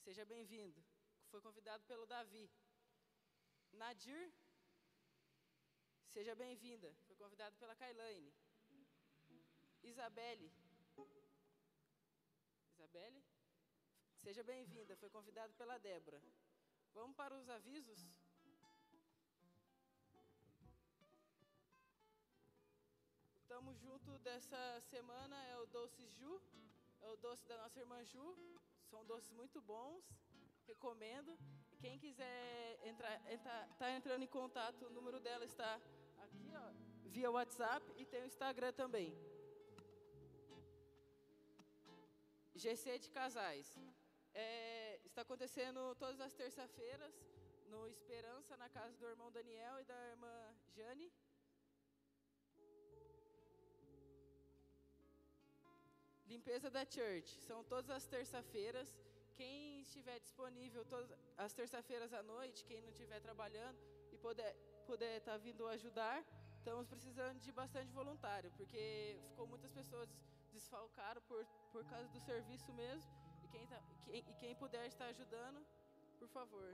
[0.05, 0.83] seja bem-vindo.
[1.31, 2.51] Foi convidado pelo Davi.
[3.73, 4.33] Nadir,
[6.09, 6.95] seja bem-vinda.
[7.07, 8.33] Foi convidado pela Kailane.
[9.83, 10.53] Isabelle.
[12.75, 13.30] Isabelle?
[14.23, 16.21] Seja bem-vinda, foi convidado pela Débora.
[16.93, 18.01] Vamos para os avisos?
[23.41, 26.41] Estamos junto dessa semana, é o Doce Ju,
[27.01, 28.27] é o doce da nossa irmã Ju.
[28.91, 30.05] São doces muito bons,
[30.67, 31.39] recomendo.
[31.81, 35.81] Quem quiser entrar, entrar, tá entrando em contato, o número dela está
[36.19, 39.17] aqui, ó, via WhatsApp e tem o Instagram também.
[42.55, 43.79] GC de Casais.
[44.35, 47.15] É, está acontecendo todas as terças-feiras
[47.69, 51.13] no Esperança, na casa do irmão Daniel e da irmã Jane.
[56.27, 58.97] Limpeza da Church, são todas as terças-feiras.
[59.35, 63.79] Quem estiver disponível todas as terças-feiras à noite, quem não estiver trabalhando
[64.13, 64.55] e puder
[64.87, 66.25] puder estar tá vindo ajudar,
[66.57, 70.09] estamos precisando de bastante voluntário, porque ficou muitas pessoas
[70.53, 73.20] desfalcaram por, por causa do serviço mesmo
[73.53, 75.61] quem, tá, quem, e quem puder estar ajudando,
[76.19, 76.71] por favor.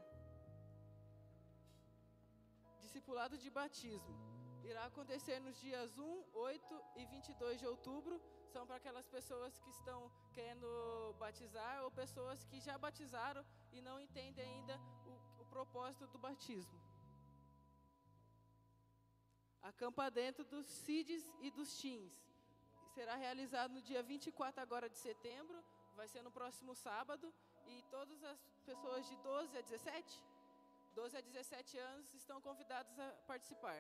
[2.81, 4.15] Discipulado de batismo.
[4.71, 8.21] Irá acontecer nos dias 1, 8 e 22 de outubro.
[8.53, 10.69] São para aquelas pessoas que estão querendo
[11.19, 16.81] batizar ou pessoas que já batizaram e não entendem ainda o, o propósito do batismo.
[19.71, 22.15] Acampa dentro dos CIDs e dos TINs.
[22.95, 25.63] Será realizado no dia 24 agora de setembro,
[26.01, 27.27] vai ser no próximo sábado
[27.73, 30.25] e todas as pessoas de 12 a 17,
[30.95, 33.79] 12 a 17 anos estão convidadas a participar.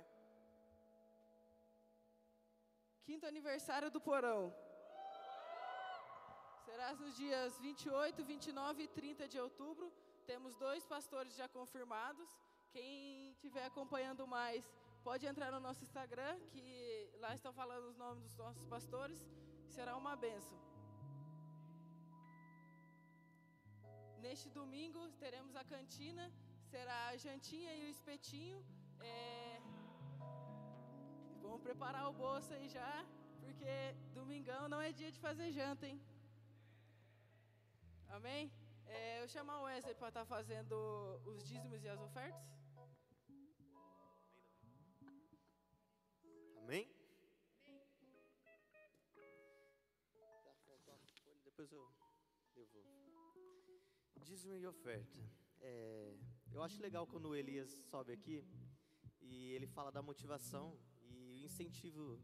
[3.04, 4.42] Quinto aniversário do Porão.
[6.64, 9.92] Será nos dias 28, 29 e 30 de outubro.
[10.26, 12.28] Temos dois pastores já confirmados.
[12.72, 14.64] Quem estiver acompanhando mais,
[15.04, 19.24] pode entrar no nosso Instagram, que lá estão falando os nomes dos nossos pastores.
[19.68, 20.75] Será uma benção.
[24.26, 26.24] Neste domingo teremos a cantina,
[26.70, 28.58] será a jantinha e o espetinho.
[29.10, 29.60] É...
[31.42, 32.94] Vamos preparar o bolso aí já,
[33.42, 33.74] porque
[34.18, 36.00] domingão não é dia de fazer janta, hein?
[38.16, 38.52] Amém?
[38.86, 40.74] É, eu chamar o Wesley para estar tá fazendo
[41.24, 42.44] os dízimos e as ofertas.
[46.62, 46.84] Amém?
[51.44, 51.95] Depois eu
[54.26, 55.20] dízimo e oferta.
[55.60, 56.16] É,
[56.52, 58.44] eu acho legal quando o Elias sobe aqui
[59.20, 62.20] e ele fala da motivação e o incentivo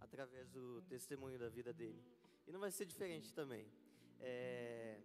[0.00, 2.02] através do testemunho da vida dele.
[2.46, 3.70] E não vai ser diferente também.
[4.18, 4.98] É,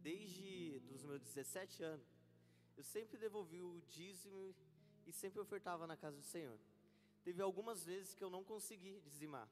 [0.00, 2.06] desde os meus 17 anos,
[2.76, 4.54] eu sempre devolvi o dízimo
[5.04, 6.60] e sempre ofertava na casa do Senhor.
[7.24, 9.50] Teve algumas vezes que eu não consegui dizimar,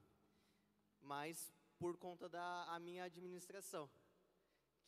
[1.00, 3.90] mas por conta da minha administração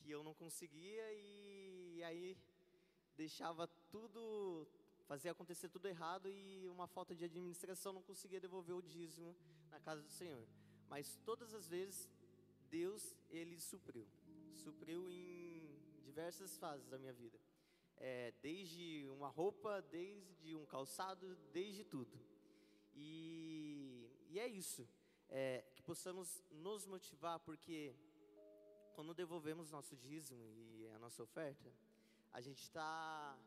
[0.03, 2.37] que eu não conseguia e, aí
[3.17, 4.67] deixava tudo,
[5.07, 9.37] fazia acontecer tudo errado e uma falta de administração não conseguia devolver o dízimo
[9.71, 10.45] na casa do Senhor.
[10.89, 12.09] Mas todas as vezes
[12.69, 14.07] Deus ele supriu,
[14.65, 15.71] supriu em
[16.03, 17.39] diversas fases da minha vida.
[18.03, 22.19] é, desde uma roupa, desde um calçado, desde tudo.
[22.95, 24.89] E, e é isso,
[25.29, 27.95] é, que possamos nos motivar, porque
[28.95, 31.73] quando devolvemos nosso dízimo e a nossa oferta,
[32.33, 33.39] a gente está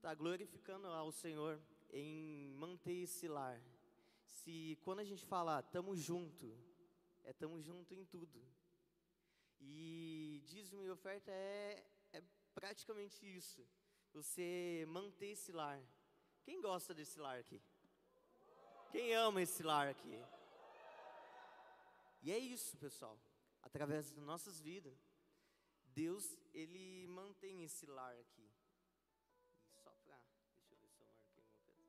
[0.00, 1.60] tá glorificando ao Senhor
[1.90, 3.60] em manter esse lar.
[4.24, 6.56] Se quando a gente fala tamo junto,
[7.24, 8.42] é tamo junto em tudo.
[9.60, 12.22] E dízimo e oferta é, é
[12.54, 13.66] praticamente isso.
[14.12, 15.80] Você manter esse lar.
[16.44, 17.60] Quem gosta desse lar aqui?
[18.92, 20.22] Quem ama esse lar aqui?
[22.22, 23.18] E é isso, pessoal.
[23.68, 24.96] Através das nossas vidas,
[26.02, 26.24] Deus,
[26.54, 28.48] Ele mantém esse lar aqui.
[29.72, 30.18] E só pra.
[30.54, 31.82] Deixa eu ver se eu marquei uma coisa.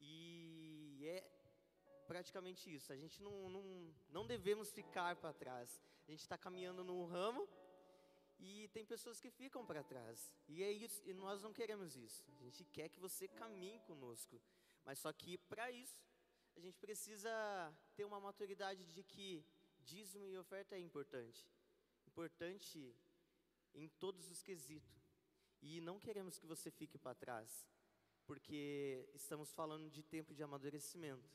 [0.00, 1.20] E é
[2.06, 2.92] praticamente isso.
[2.92, 5.80] A gente não, não, não devemos ficar para trás.
[6.06, 7.48] A gente está caminhando num ramo
[8.38, 10.30] e tem pessoas que ficam para trás.
[10.46, 12.22] E é isso, e nós não queremos isso.
[12.32, 14.38] A gente quer que você caminhe conosco.
[14.84, 15.98] Mas só que para isso,
[16.56, 17.30] a gente precisa
[17.94, 19.44] ter uma maturidade de que
[19.80, 21.46] dízimo e oferta é importante.
[22.06, 22.94] Importante
[23.74, 25.02] em todos os quesitos.
[25.60, 27.66] E não queremos que você fique para trás,
[28.26, 31.30] porque estamos falando de tempo de amadurecimento.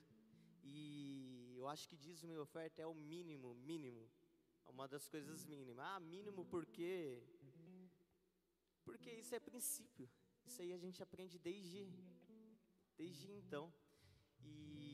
[0.63, 4.09] E eu acho que dízimo e oferta é o mínimo, mínimo.
[4.65, 5.79] É uma das coisas mínimas.
[5.79, 7.23] Ah, mínimo porque
[8.83, 10.09] porque isso é princípio.
[10.45, 11.81] Isso aí a gente aprende desde
[12.97, 13.65] desde então.
[14.43, 14.86] E,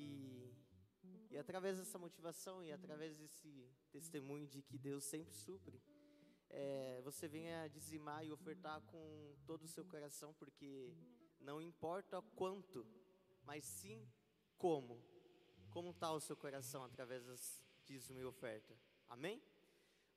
[1.34, 5.82] e através dessa motivação e através desse testemunho de que Deus sempre supre,
[6.48, 10.96] é, você venha dizimar e ofertar com todo o seu coração, porque
[11.40, 12.86] não importa quanto,
[13.44, 14.08] mas sim
[14.60, 15.04] como.
[15.72, 18.78] Como está o seu coração através das dízimo e oferta.
[19.10, 19.42] Amém?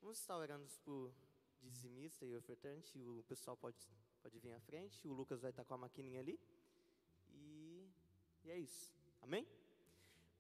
[0.03, 1.15] Vamos estar orando por
[1.63, 3.03] dizimista e ofertante.
[3.03, 3.79] O pessoal pode,
[4.23, 5.09] pode vir à frente.
[5.09, 6.39] O Lucas vai estar com a maquininha ali.
[7.31, 7.91] E,
[8.45, 8.95] e é isso.
[9.23, 9.49] Amém?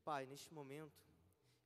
[0.06, 1.04] Pai, neste momento,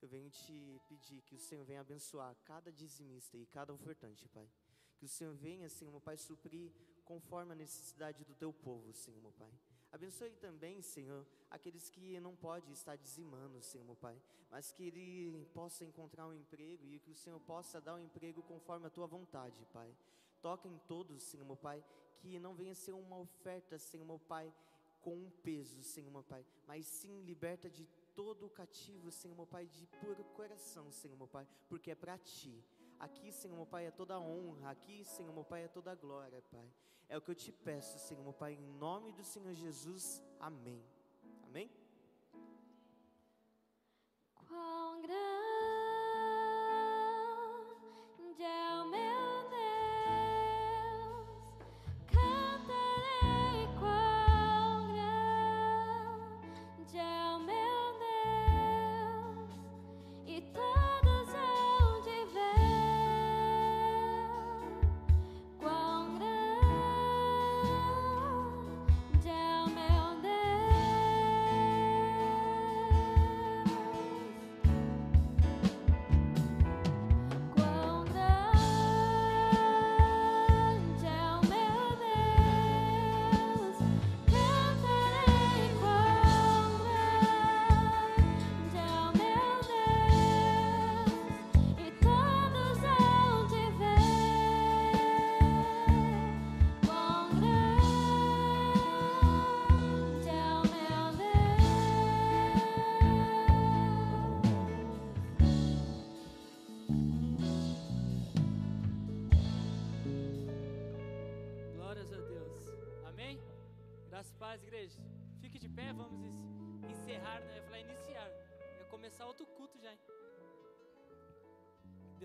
[0.00, 4.48] eu venho te pedir que o Senhor venha abençoar cada dizimista e cada ofertante, Pai.
[4.96, 6.72] Que o Senhor venha, Senhor, meu Pai, suprir
[7.04, 9.52] conforme a necessidade do teu povo, Senhor, meu Pai.
[9.92, 14.18] Abençoe também, Senhor, aqueles que não podem estar dizimando, Senhor, meu Pai,
[14.50, 18.42] mas que ele possa encontrar um emprego e que o Senhor possa dar um emprego
[18.44, 19.94] conforme a tua vontade, Pai.
[20.40, 21.84] Toca em todos, Senhor, meu Pai,
[22.20, 24.50] que não venha ser uma oferta, Senhor, meu Pai,
[25.02, 29.46] com um peso, Senhor, meu Pai, mas sim liberta de todo o cativo, Senhor, meu
[29.46, 32.64] Pai, de puro coração, Senhor, meu Pai, porque é para Ti.
[32.98, 34.70] Aqui, Senhor, meu Pai, é toda a honra.
[34.70, 36.68] Aqui, Senhor, meu Pai, é toda a glória, Pai.
[37.08, 40.22] É o que eu te peço, Senhor, meu Pai, em nome do Senhor Jesus.
[40.38, 40.84] Amém.
[41.44, 41.79] Amém?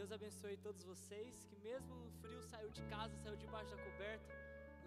[0.06, 4.34] Deus abençoe todos vocês que mesmo no frio saiu de casa, saiu debaixo da coberta,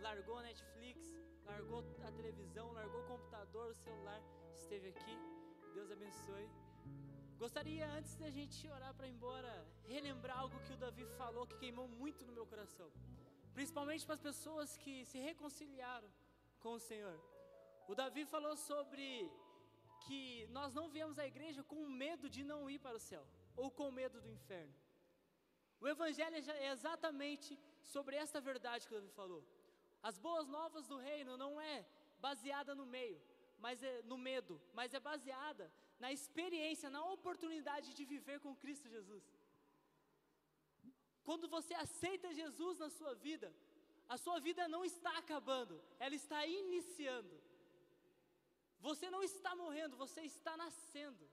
[0.01, 1.12] largou a Netflix,
[1.45, 4.23] largou a televisão, largou o computador, o celular,
[4.55, 5.16] esteve aqui.
[5.74, 6.49] Deus abençoe.
[7.36, 9.53] Gostaria, antes da gente orar para ir embora,
[9.89, 12.89] relembrar algo que o Davi falou que queimou muito no meu coração
[13.59, 16.09] principalmente para as pessoas que se reconciliaram
[16.61, 17.19] com o Senhor.
[17.89, 19.28] O Davi falou sobre
[20.07, 23.27] que nós não viemos à igreja com medo de não ir para o céu
[23.57, 24.73] ou com medo do inferno.
[25.80, 27.59] O Evangelho é exatamente
[27.94, 29.42] sobre esta verdade que Davi falou.
[30.02, 31.86] As boas novas do reino não é
[32.26, 33.20] baseada no meio,
[33.59, 38.88] mas é no medo, mas é baseada na experiência, na oportunidade de viver com Cristo
[38.88, 39.24] Jesus.
[41.28, 43.48] quando você aceita Jesus na sua vida,
[44.09, 47.36] a sua vida não está acabando, ela está iniciando.
[48.86, 51.24] Você não está morrendo, você está nascendo.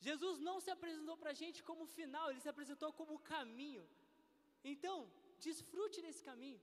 [0.00, 3.84] Jesus não se apresentou para a gente como final, ele se apresentou como caminho.
[4.72, 5.10] Então,
[5.40, 6.60] desfrute desse caminho.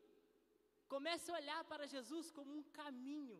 [0.88, 3.40] Comece a olhar para Jesus como um caminho.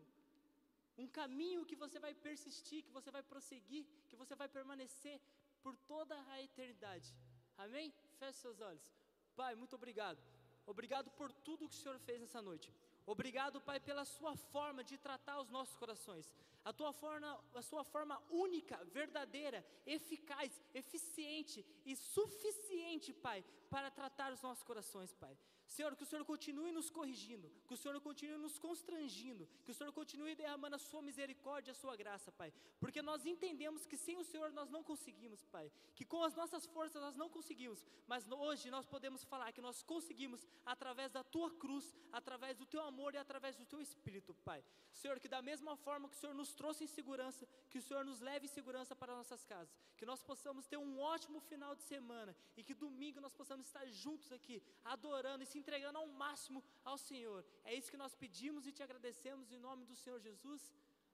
[0.98, 5.20] Um caminho que você vai persistir, que você vai prosseguir, que você vai permanecer
[5.62, 7.14] por toda a eternidade.
[7.58, 7.92] Amém?
[8.18, 8.86] Feche seus olhos.
[9.34, 10.18] Pai, muito obrigado.
[10.66, 12.72] Obrigado por tudo que o Senhor fez nessa noite.
[13.06, 16.34] Obrigado, Pai, pela sua forma de tratar os nossos corações.
[16.64, 24.32] A tua forma, a sua forma única, verdadeira, eficaz, eficiente e suficiente, Pai, para tratar
[24.32, 25.38] os nossos corações, Pai.
[25.68, 29.74] Senhor, que o Senhor continue nos corrigindo, que o Senhor continue nos constrangindo, que o
[29.74, 32.52] Senhor continue derramando a sua misericórdia, a sua graça, Pai.
[32.78, 35.70] Porque nós entendemos que sem o Senhor nós não conseguimos, Pai.
[35.94, 39.82] Que com as nossas forças nós não conseguimos, mas hoje nós podemos falar que nós
[39.82, 44.62] conseguimos através da tua cruz, através do teu amor e através do teu espírito, Pai.
[44.92, 48.04] Senhor, que da mesma forma que o Senhor nos trouxe em segurança, que o Senhor
[48.04, 51.82] nos leve em segurança para nossas casas, que nós possamos ter um ótimo final de
[51.82, 56.98] semana e que domingo nós possamos estar juntos aqui, adorando e entregando ao máximo ao
[56.98, 57.44] Senhor.
[57.64, 60.62] É isso que nós pedimos e te agradecemos em nome do Senhor Jesus.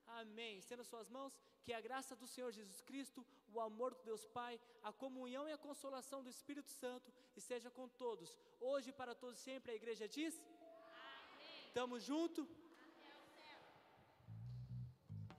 [0.06, 0.58] Amém.
[0.58, 1.32] Estenda suas mãos,
[1.64, 3.24] que a graça do Senhor Jesus Cristo,
[3.54, 7.88] o amor do Deus Pai, a comunhão e a consolação do Espírito Santo esteja com
[7.88, 9.72] todos, hoje para todos sempre.
[9.72, 11.72] A igreja diz: Amém.
[11.72, 12.48] Tamo junto.